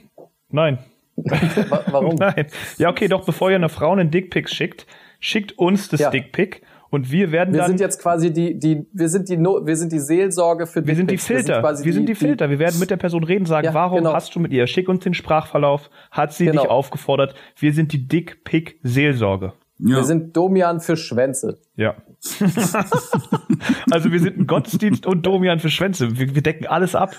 [0.50, 0.78] Nein.
[1.16, 2.14] Wa- Warum?
[2.18, 2.46] Nein.
[2.78, 4.86] Ja, okay, doch, bevor ihr eine Frau einen Dickpick schickt,
[5.20, 6.10] schickt uns das Ja.
[6.10, 6.62] Dickpick
[6.94, 9.76] und wir werden Wir dann sind jetzt quasi die, die, wir sind die, no wir
[9.76, 11.18] sind die Seelsorge für wir sind die.
[11.18, 11.60] Filter.
[11.60, 12.48] quasi Wir sind die Filter.
[12.50, 14.14] Wir werden mit der Person reden, sagen, Ja, warum genau.
[14.14, 14.66] hast du mit ihr?
[14.66, 15.90] Schick uns den Sprachverlauf.
[16.10, 16.62] Hat sie Genau.
[16.62, 17.34] dich aufgefordert?
[17.58, 19.52] Wir sind die Dickpick-Seelsorge.
[19.78, 19.96] Ja.
[19.96, 21.58] Wir sind Domian für Schwänze.
[21.76, 21.96] Ja.
[23.90, 26.16] also wir sind ein Gottesdienst und Domian für Schwänze.
[26.16, 27.14] Wir, wir decken alles ab.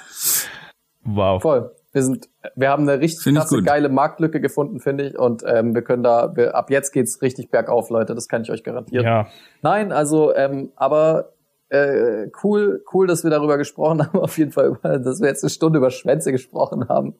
[1.04, 1.42] Wow.
[1.42, 1.72] Voll.
[1.96, 2.28] Wir sind,
[2.58, 5.18] wir haben eine richtig krasse, geile Marktlücke gefunden, finde ich.
[5.18, 8.14] Und ähm, wir können da, wir, ab jetzt geht's richtig bergauf, Leute.
[8.16, 9.06] Das kann ich euch garantieren.
[9.06, 9.28] Ja.
[9.62, 11.32] Nein, also, ähm, aber
[11.70, 14.20] äh, cool, cool, dass wir darüber gesprochen haben.
[14.20, 17.16] Auf jeden Fall, dass wir jetzt eine Stunde über Schwänze gesprochen haben.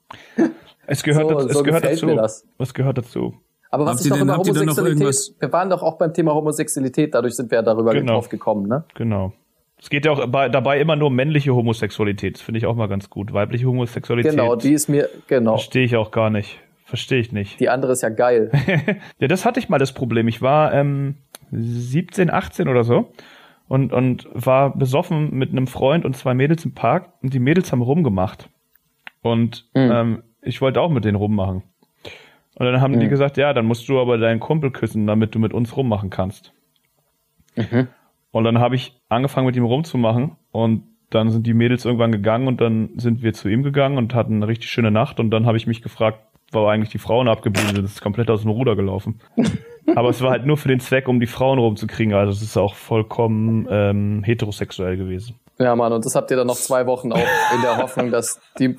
[0.88, 2.06] Es gehört, So- dazu, so es gehört dazu.
[2.06, 2.46] mir das.
[2.60, 3.34] Es gehört dazu.
[3.72, 5.98] Aber was Habt ich ihr noch denn- über noch Homosexualität, irgendwas- wir waren doch auch
[5.98, 8.14] beim Thema Homosexualität, dadurch sind wir ja darüber Genau.
[8.16, 8.84] drauf gekommen, ne?
[8.96, 9.32] Genau.
[9.86, 12.34] Es geht ja auch bei, dabei immer nur um männliche Homosexualität.
[12.38, 13.34] Das finde ich auch mal ganz gut.
[13.34, 15.58] Weibliche Homosexualität Genau, die ist mir, genau.
[15.58, 16.60] verstehe ich auch gar nicht.
[16.86, 17.60] Verstehe ich nicht.
[17.60, 18.50] Die andere ist ja geil.
[19.20, 20.28] Ja, das hatte ich mal das Problem.
[20.28, 21.18] Ich war ähm,
[21.52, 23.12] 17, 18 oder so
[23.68, 27.72] und, und war besoffen mit einem Freund und zwei Mädels im Park und die Mädels
[27.72, 28.50] haben rumgemacht.
[29.22, 29.92] Und Mhm.
[29.94, 31.62] ähm, ich wollte auch mit denen rummachen.
[32.56, 33.12] Und dann haben die Mhm.
[33.12, 36.54] gesagt, ja, dann musst du aber deinen Kumpel küssen, damit du mit uns rummachen kannst.
[37.56, 37.88] Mhm.
[38.36, 42.50] Und dann habe ich angefangen mit ihm rumzumachen und dann sind die Mädels irgendwann gegangen
[42.50, 45.46] und dann sind wir zu ihm gegangen und hatten eine richtig schöne Nacht und dann
[45.46, 46.20] habe ich mich gefragt,
[46.52, 47.82] wo eigentlich die Frauen abgeblieben sind.
[47.86, 49.22] Das ist komplett aus dem Ruder gelaufen.
[49.96, 52.14] Aber es war halt nur für den Zweck, um die Frauen rumzukriegen.
[52.14, 55.40] Also es ist auch vollkommen ähm, heterosexuell gewesen.
[55.58, 58.42] Ja, Mann, und das habt ihr dann noch zwei Wochen auch in der Hoffnung, dass
[58.60, 58.78] die,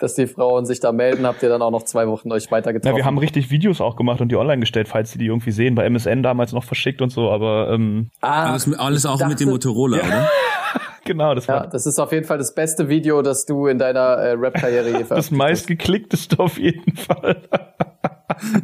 [0.00, 2.72] dass die Frauen sich da melden, habt ihr dann auch noch zwei Wochen euch weiter
[2.84, 5.52] Ja, wir haben richtig Videos auch gemacht und die online gestellt, falls sie die irgendwie
[5.52, 5.74] sehen.
[5.74, 9.40] Bei MSN damals noch verschickt und so, aber ähm, ah, Alles, alles auch ich mit
[9.40, 10.28] dem dachte- Motorola, oder?
[11.04, 13.78] genau, das Ja, war das ist auf jeden Fall das beste Video, das du in
[13.78, 15.32] deiner äh, Rap-Karriere je das veröffentlicht hast.
[15.32, 17.42] meistgeklickteste auf jeden Fall.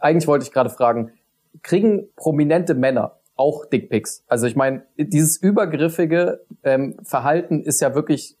[0.00, 1.12] Eigentlich wollte ich gerade fragen,
[1.62, 4.24] kriegen prominente Männer auch Dickpics?
[4.28, 8.36] Also ich meine, dieses übergriffige ähm, Verhalten ist ja wirklich,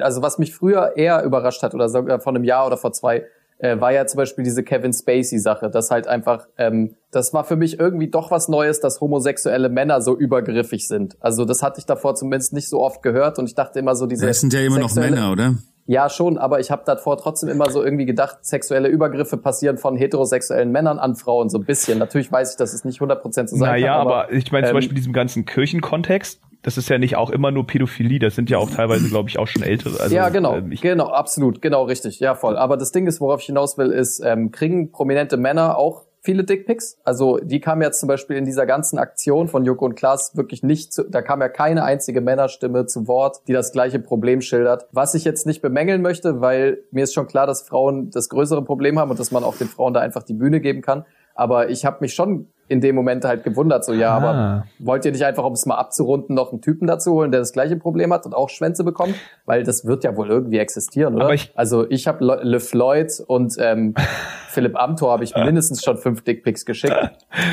[0.00, 3.24] also was mich früher eher überrascht hat oder sogar vor einem Jahr oder vor zwei,
[3.58, 7.56] äh, war ja zum Beispiel diese Kevin Spacey-Sache, das halt einfach, ähm, das war für
[7.56, 11.16] mich irgendwie doch was Neues, dass homosexuelle Männer so übergriffig sind.
[11.20, 14.06] Also das hatte ich davor zumindest nicht so oft gehört und ich dachte immer so
[14.06, 15.54] diese Das sind ja immer noch Männer, oder?
[15.88, 19.96] ja, schon, aber ich habe davor trotzdem immer so irgendwie gedacht, sexuelle Übergriffe passieren von
[19.96, 21.98] heterosexuellen Männern an Frauen so ein bisschen.
[21.98, 24.00] Natürlich weiß ich, dass es nicht 100% so sein Naja, kann.
[24.06, 27.50] aber, ich meine zum ähm, Beispiel diesem ganzen Kirchenkontext, das ist ja nicht auch immer
[27.50, 30.00] nur Pädophilie, das sind ja auch teilweise, glaube ich, auch schon ältere.
[30.00, 32.56] Also, ja, genau, ähm, genau, absolut, genau, richtig, ja, voll.
[32.56, 36.44] Aber das Ding ist, worauf ich hinaus will, ist, ähm, kriegen prominente Männer auch viele
[36.44, 36.98] Dickpics?
[37.04, 40.62] Also die kamen jetzt zum Beispiel in dieser ganzen Aktion von Joko und Klaas wirklich
[40.62, 44.86] nicht zu, da kam ja keine einzige Männerstimme zu Wort, die das gleiche Problem schildert.
[44.92, 48.62] Was ich jetzt nicht bemängeln möchte, weil mir ist schon klar, dass Frauen das größere
[48.62, 51.06] Problem haben und dass man auch den Frauen da einfach die Bühne geben kann.
[51.36, 54.16] Aber ich habe mich schon in dem Moment halt gewundert, so ja, Ah.
[54.16, 57.38] aber wollt ihr nicht einfach, um es mal abzurunden, noch einen Typen dazu holen, der
[57.38, 59.14] das gleiche Problem hat und auch Schwänze bekommt?
[59.44, 61.30] Weil das wird ja wohl irgendwie existieren, oder?
[61.32, 63.94] Ich- also ich habe Le, Le Floyd und ähm,
[64.48, 66.96] Philipp Amthor habe ich mindestens schon fünf Dickpics geschickt.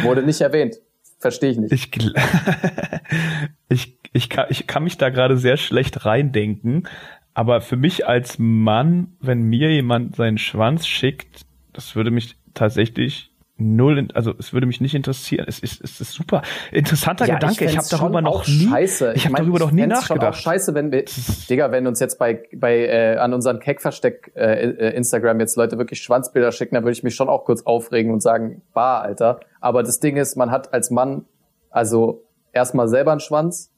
[0.01, 0.77] Wurde nicht erwähnt.
[1.19, 1.71] Verstehe ich nicht.
[1.71, 1.91] ich,
[3.69, 6.87] ich, ich, kann, ich kann mich da gerade sehr schlecht reindenken,
[7.33, 11.41] aber für mich als Mann, wenn mir jemand seinen Schwanz schickt,
[11.73, 15.45] das würde mich tatsächlich null, also es würde mich nicht interessieren.
[15.47, 16.41] Es ist, es ist super
[16.71, 17.65] interessanter Ja, Gedanke.
[17.65, 19.13] Ich, fänd's habe darüber noch nie, Scheiße.
[19.15, 20.41] ich habe darüber noch nie fänd's schon auch nachgedacht.
[20.41, 21.05] scheiße, wenn wir,
[21.49, 25.77] Digga, wenn uns jetzt bei, bei äh, an unseren Keck-Versteck äh, äh, Instagram jetzt Leute
[25.77, 29.39] wirklich Schwanzbilder schicken, dann würde ich mich schon auch kurz aufregen und sagen, bah, Alter.
[29.61, 31.25] Aber das Ding ist, man hat als Mann
[31.69, 33.72] also erstmal selber einen Schwanz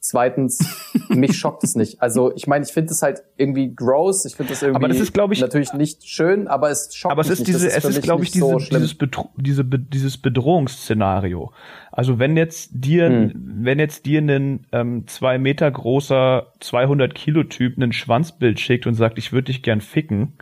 [0.00, 0.58] Zweitens,
[1.08, 2.00] mich schockt es nicht.
[2.00, 4.24] Also ich meine, ich finde es halt irgendwie gross.
[4.24, 7.22] Ich finde es irgendwie aber das ist, ich, natürlich nicht schön, aber es schockt aber
[7.22, 7.76] es ist mich diese, nicht.
[7.76, 11.52] es ist, glaube ich, diese, so dieses, Bedro diese, dieses Bedrohungsszenario.
[11.90, 13.32] Also wenn jetzt dir, hm.
[13.34, 18.94] wenn jetzt dir ein ähm, zwei Meter großer 200 Kilo Typ einen Schwanzbild schickt und
[18.94, 20.34] sagt, ich würde dich gern ficken,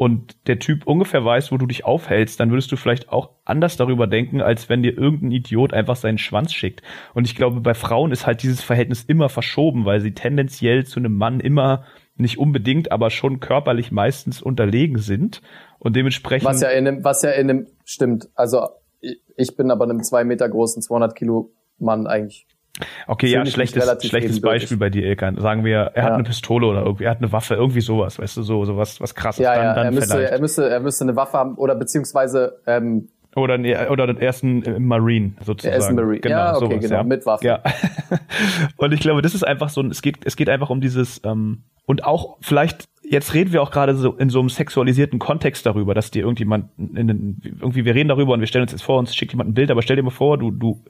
[0.00, 3.76] und der Typ ungefähr weiß, wo du dich aufhältst, dann würdest du vielleicht auch anders
[3.76, 6.80] darüber denken, als wenn dir irgendein Idiot einfach seinen Schwanz schickt.
[7.12, 11.00] Und ich glaube, bei Frauen ist halt dieses Verhältnis immer verschoben, weil sie tendenziell zu
[11.00, 11.84] einem Mann immer
[12.16, 15.42] nicht unbedingt, aber schon körperlich meistens unterlegen sind.
[15.78, 16.48] Und dementsprechend.
[16.48, 18.30] Was ja in einem, was ja in einem, stimmt.
[18.34, 18.68] Also,
[19.36, 22.46] ich bin aber einem zwei Meter großen, 200 Kilo Mann eigentlich
[23.06, 25.40] Okay, ja, schlechtes, schlechtes Beispiel bei dir, Ilkan.
[25.40, 26.02] Sagen wir, er ja.
[26.04, 29.00] hat eine Pistole oder irgendwie, er hat eine Waffe, irgendwie sowas, weißt du, so, sowas,
[29.00, 29.42] was krasses.
[29.42, 30.32] Ja, dann, ja, dann er müsste, vielleicht.
[30.32, 33.54] er müsste, er müsste eine Waffe haben oder beziehungsweise, ähm, oder,
[33.90, 35.62] oder den ersten äh, Marine sozusagen.
[35.62, 36.20] Der erste Marine.
[36.20, 37.02] Genau, ja, okay, sowas, genau, ja.
[37.04, 37.46] mit Waffe.
[37.46, 37.62] Ja.
[38.76, 41.62] und ich glaube, das ist einfach so, es geht, es geht einfach um dieses, ähm,
[41.86, 45.94] und auch vielleicht, jetzt reden wir auch gerade so in so einem sexualisierten Kontext darüber,
[45.94, 48.98] dass dir irgendjemand, in, in, irgendwie, wir reden darüber und wir stellen uns jetzt vor,
[48.98, 50.82] uns schickt jemand ein Bild, aber stell dir mal vor, du, du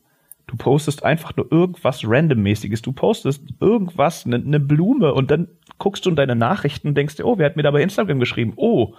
[0.51, 2.83] Du postest einfach nur irgendwas randommäßiges.
[2.83, 5.47] Du postest irgendwas, eine ne Blume und dann
[5.79, 8.19] guckst du in deine Nachrichten und denkst dir, oh, wer hat mir da bei Instagram
[8.19, 8.55] geschrieben?
[8.57, 8.95] Oh,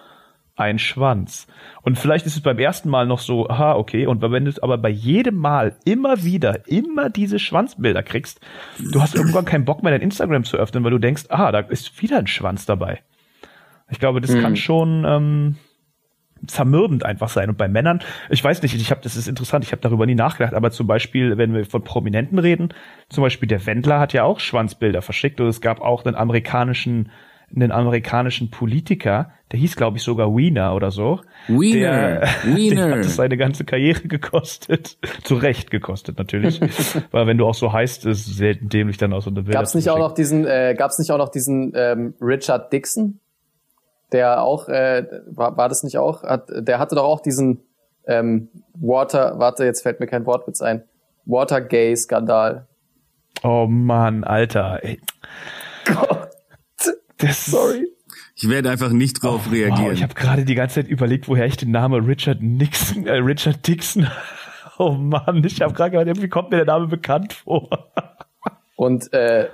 [0.56, 1.48] ein Schwanz.
[1.82, 4.78] Und vielleicht ist es beim ersten Mal noch so, aha, okay, und wenn du aber
[4.78, 8.40] bei jedem Mal immer wieder, immer diese Schwanzbilder kriegst,
[8.80, 11.60] du hast irgendwann keinen Bock mehr dein Instagram zu öffnen, weil du denkst, aha, da
[11.60, 13.02] ist wieder ein Schwanz dabei.
[13.90, 14.42] Ich glaube, das hm.
[14.42, 15.56] kann schon, ähm,
[16.48, 17.50] zermürbend einfach sein.
[17.50, 20.16] Und bei Männern, ich weiß nicht, ich habe, das ist interessant, ich habe darüber nie
[20.16, 22.74] nachgedacht, aber zum Beispiel, wenn wir von Prominenten reden,
[23.10, 27.10] zum Beispiel der Wendler hat ja auch Schwanzbilder verschickt und es gab auch einen amerikanischen
[27.56, 31.20] einen amerikanischen Politiker, der hieß, glaube ich, sogar Wiener oder so.
[31.48, 32.88] Wiener, der, Wiener.
[32.88, 34.98] Der hat es seine ganze Karriere gekostet.
[35.24, 36.62] Zu Recht gekostet, natürlich.
[37.12, 39.60] Weil wenn du auch so heißt, ist es selten dämlich dann aus so eine Bilder
[39.60, 43.20] Gab's nicht auch noch diesen, äh, gab's nicht auch noch diesen ähm, Richard Dixon?
[44.12, 46.24] Der auch, äh, war, war das nicht auch?
[46.24, 47.64] Hat, der hatte doch auch diesen
[48.06, 50.84] ähm, Water, warte, jetzt fällt mir kein Wortwitz ein.
[51.26, 52.68] Watergay-Skandal.
[53.44, 54.80] Oh Mann, Alter.
[54.84, 55.00] Ey.
[55.86, 56.30] Gott.
[57.18, 57.88] Das Sorry.
[58.36, 59.86] Ich werde einfach nicht drauf oh, reagieren.
[59.86, 63.18] Wow, ich habe gerade die ganze Zeit überlegt, woher ich den Namen Richard Nixon, äh,
[63.18, 64.08] Richard Dixon.
[64.78, 67.92] Oh Mann, ich habe gerade gedacht, irgendwie kommt mir der Name bekannt vor.
[68.76, 69.50] Und äh,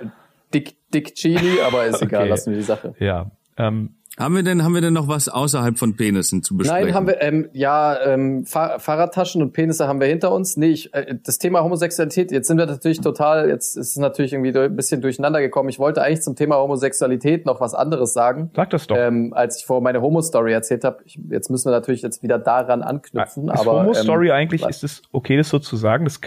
[0.54, 2.30] Dick, Dick Cheney, aber ist egal, okay.
[2.30, 2.94] lassen wir die Sache.
[2.98, 3.30] Ja.
[3.58, 6.86] Ähm, haben wir denn, haben wir denn noch was außerhalb von Penissen zu besprechen?
[6.86, 10.56] Nein, haben wir, ähm, ja, ähm, Fahr Fahrradtaschen und Penisse haben wir hinter uns.
[10.56, 14.32] Nee, ich, äh, das Thema Homosexualität, jetzt sind wir natürlich total, jetzt ist es natürlich
[14.32, 15.68] irgendwie ein bisschen durcheinander gekommen.
[15.68, 18.50] Ich wollte eigentlich zum Thema Homosexualität noch was anderes sagen.
[18.56, 18.96] Sag das doch.
[18.96, 20.98] Ähm, als ich vor meine Homo-Story erzählt habe.
[21.30, 23.48] Jetzt müssen wir natürlich jetzt wieder daran anknüpfen.
[23.48, 26.04] Ist aber Homo-Story ähm, eigentlich, ist es okay, das so zu sagen?
[26.04, 26.20] Das,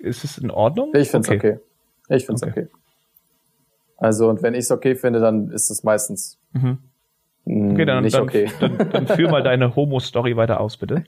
[0.00, 0.92] ist es in Ordnung?
[0.94, 1.56] Ich find's okay.
[1.56, 1.58] okay.
[2.08, 2.66] Ich find's okay.
[2.66, 2.68] okay.
[3.96, 6.78] Also, und wenn ich es okay finde, dann ist es meistens mhm.
[7.46, 8.50] Okay, dann, nicht dann, okay.
[8.58, 11.04] Dann, dann, führ mal deine Homo-Story weiter aus, bitte.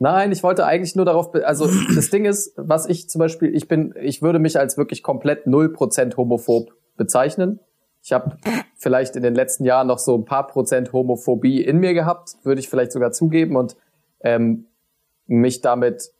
[0.00, 3.68] Nein, ich wollte eigentlich nur darauf, also das Ding ist, was ich zum Beispiel, ich
[3.68, 7.60] bin, ich würde mich als wirklich komplett null Prozent homophob bezeichnen.
[8.02, 8.36] Ich habe
[8.74, 12.60] vielleicht in den letzten Jahren noch so ein paar Prozent Homophobie in mir gehabt, würde
[12.60, 13.76] ich vielleicht sogar zugeben und
[14.20, 14.66] ähm,
[15.28, 16.10] mich damit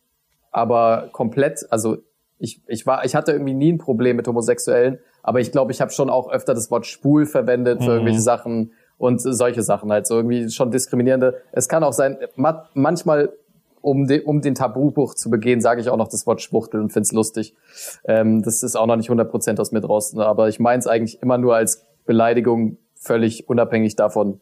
[0.53, 1.97] aber komplett, also
[2.38, 5.80] ich, ich war, ich hatte irgendwie nie ein Problem mit Homosexuellen, aber ich glaube, ich
[5.80, 7.90] habe schon auch öfter das Wort schwul verwendet für mhm.
[7.90, 8.72] irgendwelche Sachen
[9.03, 11.42] und solche Sachen halt so irgendwie schon diskriminierende.
[11.50, 13.32] Es kann auch sein, manchmal
[13.80, 16.92] um, de, um den Tabubruch zu begehen, sage ich auch noch das Wort Schwuchtel und
[16.92, 17.53] find's lustig.
[18.05, 21.20] Ähm, das ist auch noch nicht 100% aus mir draußen, aber ich meine es eigentlich
[21.20, 24.40] immer nur als Beleidigung, völlig unabhängig davon.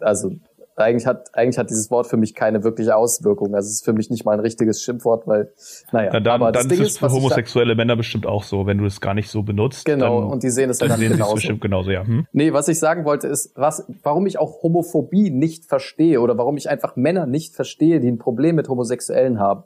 [0.00, 0.32] Also
[0.78, 3.54] eigentlich hat, eigentlich hat dieses Wort für mich keine wirkliche Auswirkung.
[3.54, 5.52] Also es ist für mich nicht mal ein richtiges Schimpfwort, weil,
[5.92, 6.12] naja.
[6.12, 8.86] Ja, dann, aber dann das ist es für homosexuelle Männer bestimmt auch so, wenn du
[8.86, 9.84] es gar nicht so benutzt.
[9.84, 11.34] Genau, und die sehen es dann, dann sehen genauso.
[11.34, 12.06] bestimmt genauso, ja.
[12.06, 12.26] Hm?
[12.32, 16.56] Nee, was ich sagen wollte ist, was, warum ich auch Homophobie nicht verstehe oder warum
[16.56, 19.64] ich einfach Männer nicht verstehe, die ein Problem mit Homosexuellen haben,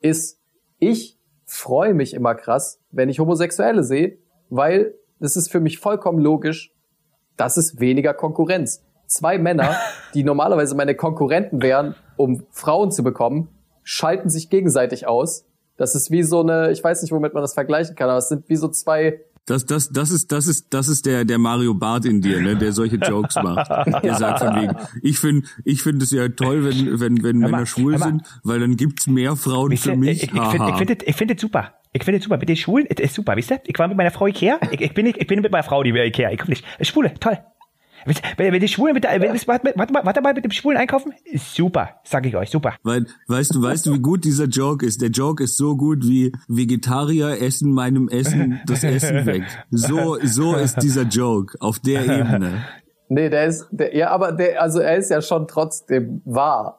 [0.00, 0.40] ist,
[0.78, 4.18] ich freue mich immer krass, wenn ich Homosexuelle sehe,
[4.50, 6.72] weil es ist für mich vollkommen logisch,
[7.36, 9.76] das ist weniger Konkurrenz zwei Männer,
[10.14, 13.48] die normalerweise meine Konkurrenten wären, um Frauen zu bekommen,
[13.82, 15.44] schalten sich gegenseitig aus.
[15.76, 18.28] Das ist wie so eine, ich weiß nicht, womit man das vergleichen kann, aber es
[18.28, 21.72] sind wie so zwei das, das, das ist, das ist, das ist der, der Mario
[21.72, 23.70] Barth in dir, ne, der solche Jokes macht.
[24.04, 27.64] Der sagt von wegen, ich finde, ich finde es ja toll, wenn, wenn, wenn Männer
[27.64, 30.24] schwul sind, weil dann gibt's mehr Frauen für mich.
[30.24, 31.74] Ich, ich, ich finde, ich finde, ich finde Super.
[31.94, 32.36] Ich finde es super.
[32.36, 33.62] Mit den Schwulen, ist super, wisst ihr?
[33.64, 34.60] Ich war mit meiner Frau Ikea.
[34.70, 36.30] Ich, ich bin, ich bin mit meiner Frau, die wir Ikea.
[36.30, 36.64] Ich komme nicht.
[36.82, 37.38] Schwule, toll.
[38.04, 40.78] Wenn, wenn die Schwulen mit der, wenn, warte, warte, mal, warte mal mit dem Schwulen
[40.78, 42.74] einkaufen, ist super, sag ich euch, super.
[42.82, 45.00] Weil, weißt du, weißt du, wie gut dieser Joke ist?
[45.02, 49.44] Der Joke ist so gut wie Vegetarier essen meinem Essen das Essen weg.
[49.70, 52.64] So, so ist dieser Joke auf der Ebene.
[53.08, 56.77] Nee, der ist, der, ja, aber der, also er ist ja schon trotzdem wahr.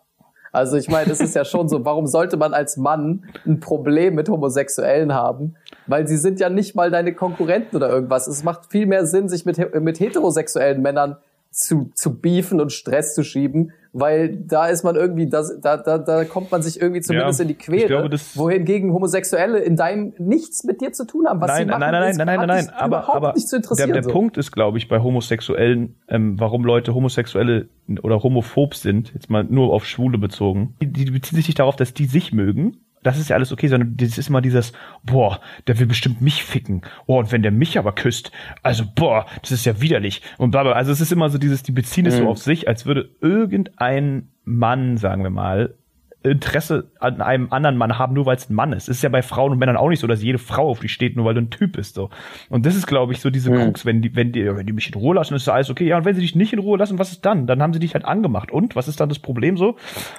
[0.52, 4.16] Also ich meine, es ist ja schon so, warum sollte man als Mann ein Problem
[4.16, 5.56] mit Homosexuellen haben?
[5.88, 8.28] Weil sie sind ja nicht mal deine Konkurrenten oder irgendwas.
[8.28, 11.18] Es macht viel mehr Sinn, sich mit, mit heterosexuellen Männern
[11.52, 15.97] zu, zu beefen und Stress zu schieben, weil da ist man irgendwie, das, da, da,
[15.97, 19.59] da kommt man sich irgendwie zumindest Ja, in die Quere, ich glaube, das- wohingegen Homosexuelle
[19.59, 21.41] in deinem nichts mit dir zu tun haben.
[21.41, 23.55] Was nein, sie machen, nein, nein, nein, nein, nein, nein, dich aber, aber nicht zu
[23.55, 23.93] der, interessieren.
[23.93, 24.09] der so.
[24.11, 27.67] Punkt ist, glaube ich, bei Homosexuellen, ähm, warum Leute Homosexuelle
[28.03, 31.75] oder homophob sind, jetzt mal nur auf Schwule bezogen, die, die beziehen sich nicht darauf,
[31.75, 32.77] dass die sich mögen.
[33.04, 34.74] Das ist ja alles okay, sondern das ist immer dieses,
[35.04, 36.82] boah, der will bestimmt mich ficken.
[37.06, 38.32] Oh, und wenn der mich aber küsst,
[38.62, 40.22] also boah, das ist ja widerlich.
[40.38, 40.74] Und bla bla.
[40.74, 42.28] Also es ist immer so dieses, die beziehen es so Mhm.
[42.28, 45.76] auf sich, als würde irgendein Mann, sagen wir mal,
[46.22, 48.89] Interesse an einem anderen Mann haben, nur weil es ein Mann ist.
[48.89, 50.91] Es ist ja bei Frauen und Männern auch nicht so, dass jede Frau auf dich
[50.91, 51.95] steht, nur weil du ein Typ bist.
[51.95, 52.09] So.
[52.49, 53.55] Und das ist, glaube ich, so diese Mhm.
[53.55, 55.88] Krux, wenn die, wenn die, wenn die mich in Ruhe lassen, ist ja alles okay.
[55.88, 57.47] Ja, und wenn sie dich nicht in Ruhe lassen, was ist dann?
[57.47, 58.51] Dann haben sie dich halt angemacht.
[58.51, 59.78] Und was ist dann das Problem so?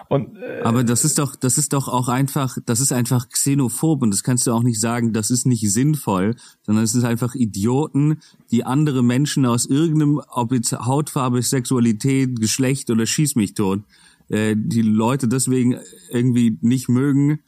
[0.08, 4.02] Und äh, Aber das ist doch, das ist doch auch einfach, das ist einfach xenophob
[4.02, 7.34] und das kannst du auch nicht sagen, das ist nicht sinnvoll, sondern es sind einfach
[7.34, 8.20] Idioten,
[8.50, 13.80] die andere Menschen aus irgendeinem, ob jetzt Hautfarbe, Sexualität, Geschlecht oder schieß mich tot,
[14.30, 15.78] äh, die Leute deswegen
[16.10, 17.40] irgendwie nicht mögen,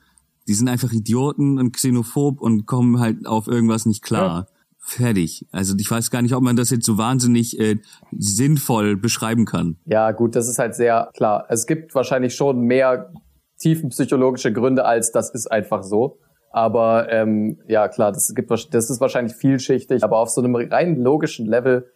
[0.49, 4.49] die sind einfach Idioten und xenophob und kommen halt auf irgendwas nicht klar.
[4.85, 5.47] Fertig.
[5.53, 7.77] Also ich weiß gar nicht, ob man das jetzt so wahnsinnig äh,
[8.11, 9.77] sinnvoll beschreiben kann.
[9.85, 11.47] Ja, gut, das ist halt sehr klar.
[11.49, 13.13] Es gibt wahrscheinlich schon mehr
[13.61, 16.19] tiefenpsychologische Gründe als das ist einfach so.
[16.51, 20.97] Aber ähm, ja, klar, das gibt das ist wahrscheinlich vielschichtig, aber auf so einem rein
[20.97, 21.87] logischen Level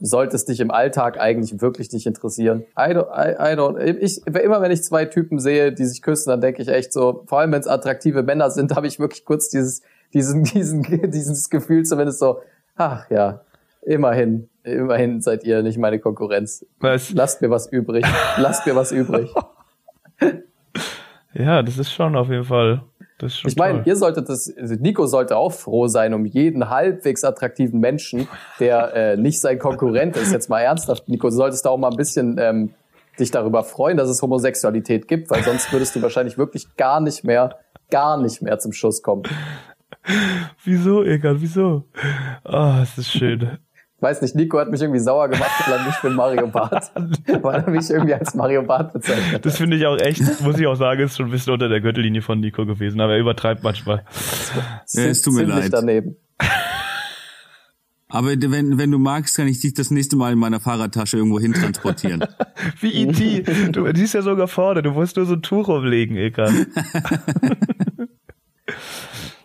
[0.00, 2.64] sollte es dich im Alltag eigentlich wirklich nicht interessieren.
[2.76, 6.30] I don't, I, I don't, ich, immer wenn ich zwei Typen sehe, die sich küssen,
[6.30, 9.24] dann denke ich echt so, vor allem wenn es attraktive Männer sind, habe ich wirklich
[9.24, 9.82] kurz dieses,
[10.12, 12.40] diesen, diesen, dieses Gefühl zumindest so,
[12.76, 13.42] ach ja,
[13.82, 16.64] immerhin, immerhin seid ihr nicht meine Konkurrenz.
[16.78, 18.04] was, Lasst mir was übrig.
[18.38, 19.32] Lasst mir was übrig.
[21.34, 22.82] ja, das ist schon auf jeden Fall.
[23.22, 27.80] Ich meine, ihr solltet das, also Nico sollte auch froh sein um jeden halbwegs attraktiven
[27.80, 30.32] Menschen, der äh, nicht sein Konkurrent ist.
[30.32, 32.74] Jetzt mal ernsthaft, Nico, du solltest da auch mal ein bisschen ähm,
[33.18, 37.24] dich darüber freuen, dass es Homosexualität gibt, weil sonst würdest du wahrscheinlich wirklich gar nicht
[37.24, 37.56] mehr,
[37.90, 39.22] gar nicht mehr zum Schuss kommen.
[40.64, 41.84] Wieso, Egal, wieso?
[42.44, 43.58] Ah, es ist schön.
[44.00, 46.90] Ich weiß nicht, Nico hat mich irgendwie sauer gemacht, weil er mich für Mario Barth,
[47.42, 49.44] weil er mich irgendwie als Mario Barth bezeichnet.
[49.44, 51.82] Das finde ich auch echt, muss ich auch sagen, ist schon ein bisschen unter der
[51.82, 54.06] Gürtellinie von Nico gewesen, aber er übertreibt manchmal.
[54.94, 55.70] Ja, es tut mir leid.
[55.74, 56.16] daneben.
[58.08, 61.38] Aber wenn, wenn du magst, kann ich dich das nächste Mal in meiner Fahrradtasche irgendwo
[61.38, 62.24] hin transportieren.
[62.80, 63.70] Wie E.T.
[63.70, 66.52] Du, die ist ja sogar vorne, du musst nur so ein Tuch umlegen, Egal.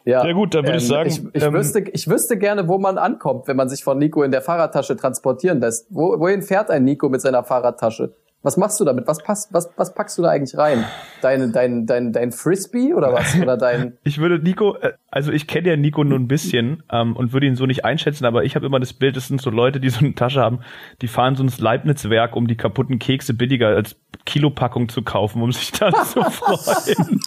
[0.05, 2.77] Ja, Ja gut, dann würde ich sagen, Ich, ich, ähm, wüsste, ich wüsste gerne, wo
[2.77, 5.87] man ankommt, wenn man sich von Nico in der Fahrradtasche transportieren lässt.
[5.89, 8.13] Wo, wohin fährt ein Nico mit seiner Fahrradtasche?
[8.45, 9.07] Was machst du damit?
[9.07, 10.85] Was, passt, was, was packst du da eigentlich rein?
[11.23, 13.35] Dein, dein, dein, dein Frisbee oder was?
[13.41, 13.97] Oder dein.
[14.03, 17.47] Ich würde Nico, äh, also ich kenne ja Nico nur ein bisschen ähm, und würde
[17.47, 19.89] ihn so nicht einschätzen, aber ich habe immer das Bild, das sind so Leute, die
[19.89, 20.59] so eine Tasche haben,
[21.01, 23.95] die fahren so ins Leibniz-Werk, um die kaputten Kekse billiger als
[24.27, 27.19] Kilopackung zu kaufen, um sich dann zu freuen.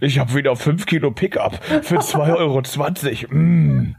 [0.00, 3.34] Ich habe wieder 5 Kilo Pickup für 2,20 Euro.
[3.34, 3.96] Mm.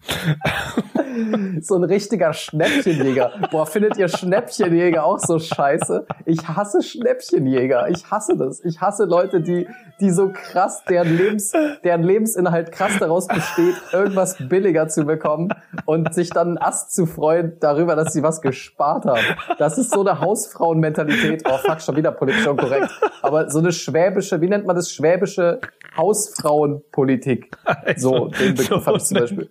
[1.62, 3.32] So ein richtiger Schnäppchenjäger.
[3.52, 6.06] Boah, findet ihr Schnäppchenjäger auch so scheiße?
[6.26, 7.90] Ich hasse Schnäppchenjäger.
[7.90, 8.64] Ich hasse das.
[8.64, 9.68] Ich hasse Leute, die,
[10.00, 11.54] die so krass, deren Lebens,
[11.84, 15.50] deren Lebensinhalt krass daraus besteht, irgendwas billiger zu bekommen
[15.86, 19.26] und sich dann einen Ast zu freuen darüber, dass sie was gespart haben.
[19.58, 21.44] Das ist so eine Hausfrauenmentalität.
[21.50, 22.90] Oh fuck, schon wieder politisch unkorrekt.
[23.22, 24.92] Aber so eine schwäbische, wie nennt man das?
[24.92, 25.57] Schwäbische
[25.96, 27.50] Hausfrauenpolitik.
[27.98, 29.50] So, den Begriff habe ich zum Beispiel.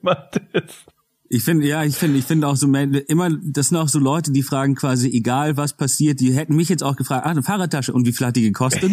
[1.29, 4.31] Ich finde, ja, ich finde, ich finde auch so immer, das sind auch so Leute,
[4.31, 7.93] die fragen quasi, egal was passiert, die hätten mich jetzt auch gefragt, ah, eine Fahrradtasche
[7.93, 8.93] und wie viel hat die gekostet?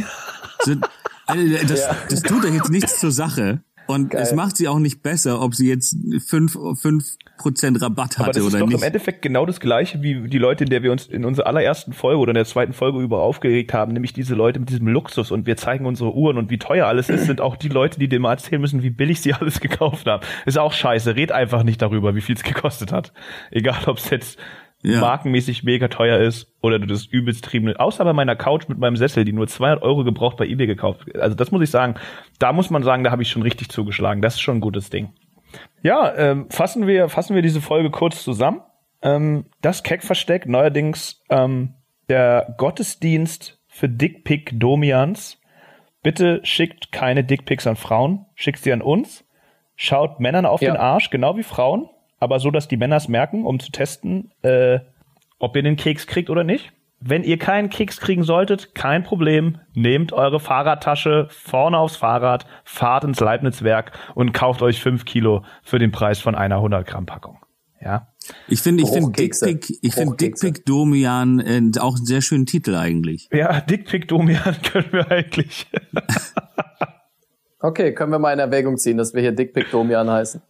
[0.64, 0.84] Sind,
[1.28, 1.96] also, das, Ja.
[2.10, 3.62] das tut ja jetzt nichts zur Sache.
[3.88, 4.22] Und Geil.
[4.22, 8.40] es macht sie auch nicht besser, ob sie jetzt fünf fünf Prozent Rabatt Aber hatte
[8.40, 8.78] das ist oder doch nicht.
[8.78, 11.92] im Endeffekt genau das gleiche wie die Leute, in der wir uns in unserer allerersten
[11.92, 15.32] Folge oder in der zweiten Folge über aufgeregt haben, nämlich diese Leute mit diesem Luxus
[15.32, 18.20] und wir zeigen unsere Uhren und wie teuer alles ist, sind auch die Leute, die
[18.20, 20.24] mal erzählen müssen, wie billig sie alles gekauft haben.
[20.46, 21.16] Ist auch scheiße.
[21.16, 23.12] Red einfach nicht darüber, wie viel es gekostet hat.
[23.52, 24.40] Egal, ob es jetzt
[24.86, 25.00] Ja.
[25.00, 27.74] markenmäßig mega teuer ist oder du das übelst trieben.
[27.76, 31.16] Außer bei meiner Couch mit meinem Sessel, die nur 200 Euro gebraucht bei eBay gekauft.
[31.18, 31.96] Also das muss ich sagen,
[32.40, 34.22] da muss man sagen, da habe ich schon richtig zugeschlagen.
[34.22, 35.14] Das ist schon ein gutes Ding.
[35.84, 38.62] Ja, ähm, fassen wir fassen wir diese Folge kurz zusammen.
[39.02, 41.76] Ähm, das Keck-Versteck, neuerdings ähm,
[42.10, 45.40] der Gottesdienst für Dickpick-Domians.
[46.02, 49.26] Bitte schickt keine Dickpics an Frauen, schickt sie an uns.
[49.76, 50.72] Schaut Männern auf Ja.
[50.74, 51.90] den Arsch, genau wie Frauen,
[52.24, 54.80] aber so, dass die Männer es merken, um zu testen, äh,
[55.40, 56.72] ob ihr den Keks kriegt oder nicht.
[57.02, 59.60] Wenn ihr keinen Keks kriegen solltet, kein Problem.
[59.74, 65.80] Nehmt eure Fahrradtasche vorne aufs Fahrrad, fahrt ins Leibniz-Werk und kauft euch fünf Kilo für
[65.80, 67.40] den Preis von einer 100 Gramm Packung.
[67.84, 68.08] Ja.
[68.48, 69.12] Ich finde, ich finde.
[69.12, 70.16] Dickpick, ich finde.
[70.16, 73.28] Dickpick Domian äh, auch einen sehr schönen Titel eigentlich.
[73.34, 75.68] Ja, Dickpick Domian können wir eigentlich.
[77.66, 80.42] Okay, können wir mal in Erwägung ziehen, dass wir hier Dickpick Domian heißen.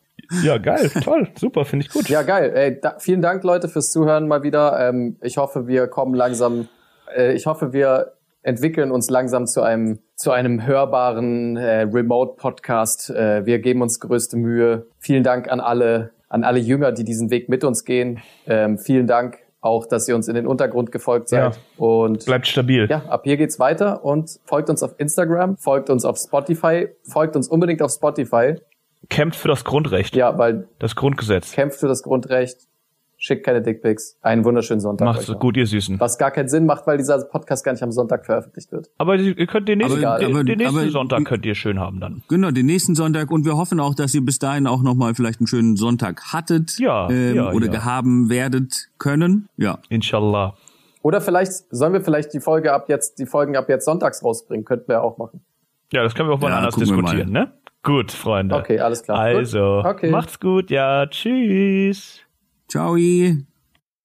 [0.44, 2.10] Ja, geil, toll, super, finde ich gut.
[2.10, 2.52] Ja, geil.
[2.56, 4.80] Ey, da, vielen Dank, Leute, fürs Zuhören mal wieder.
[4.80, 6.68] Ähm, ich hoffe, wir kommen langsam,
[7.16, 13.10] äh, ich hoffe, wir entwickeln uns langsam zu einem, zu einem hörbaren äh, Remote-Podcast.
[13.10, 14.88] Äh, wir geben uns größte Mühe.
[15.00, 18.20] Vielen Dank an alle, an alle Jünger, die diesen Weg mit uns gehen.
[18.46, 21.56] Ähm, vielen Dank auch, dass ihr uns in den Untergrund gefolgt seid.
[21.56, 21.84] Ja.
[21.84, 22.86] Und Bleibt stabil.
[22.90, 27.38] ja, ab hier geht's weiter und folgt uns auf Instagram, folgt uns auf Spotify, folgt
[27.38, 28.56] uns unbedingt auf Spotify.
[29.10, 31.52] Kämpft für das Grundrecht, Ja, weil das Grundgesetz.
[31.52, 32.58] kämpft für das Grundrecht,
[33.18, 34.18] schickt keine Dickpics.
[34.22, 35.06] Einen wunderschönen Sonntag.
[35.06, 36.00] Macht's euch gut, ihr Süßen.
[36.00, 38.90] Was gar keinen Sinn macht, weil dieser Podcast gar nicht am Sonntag veröffentlicht wird.
[38.98, 41.80] Aber ihr könnt den nächsten, Aber- den, aber- den nächsten aber- Sonntag könnt ihr schön
[41.80, 42.24] haben dann.
[42.28, 45.40] Genau, den nächsten Sonntag und wir hoffen auch, dass ihr bis dahin auch nochmal vielleicht
[45.40, 47.72] einen schönen Sonntag hattet Ja, ähm, ja, oder ja.
[47.72, 49.48] gehaben werdet können.
[49.58, 49.80] Ja.
[49.90, 50.56] Inshallah.
[51.02, 54.64] Oder vielleicht sollen wir vielleicht die Folge ab jetzt, die Folgen ab jetzt sonntags rausbringen.
[54.66, 55.42] Könnten wir auch machen.
[55.92, 57.52] Ja, das können wir auch mal Ja, anders diskutieren, ne?
[57.84, 58.56] Gut, Freunde.
[58.56, 59.30] Okay, alles klar.
[59.30, 59.38] Gut.
[59.40, 60.10] Also, Okay.
[60.10, 62.22] macht's gut, ja, tschüss.
[62.70, 62.96] Ciao.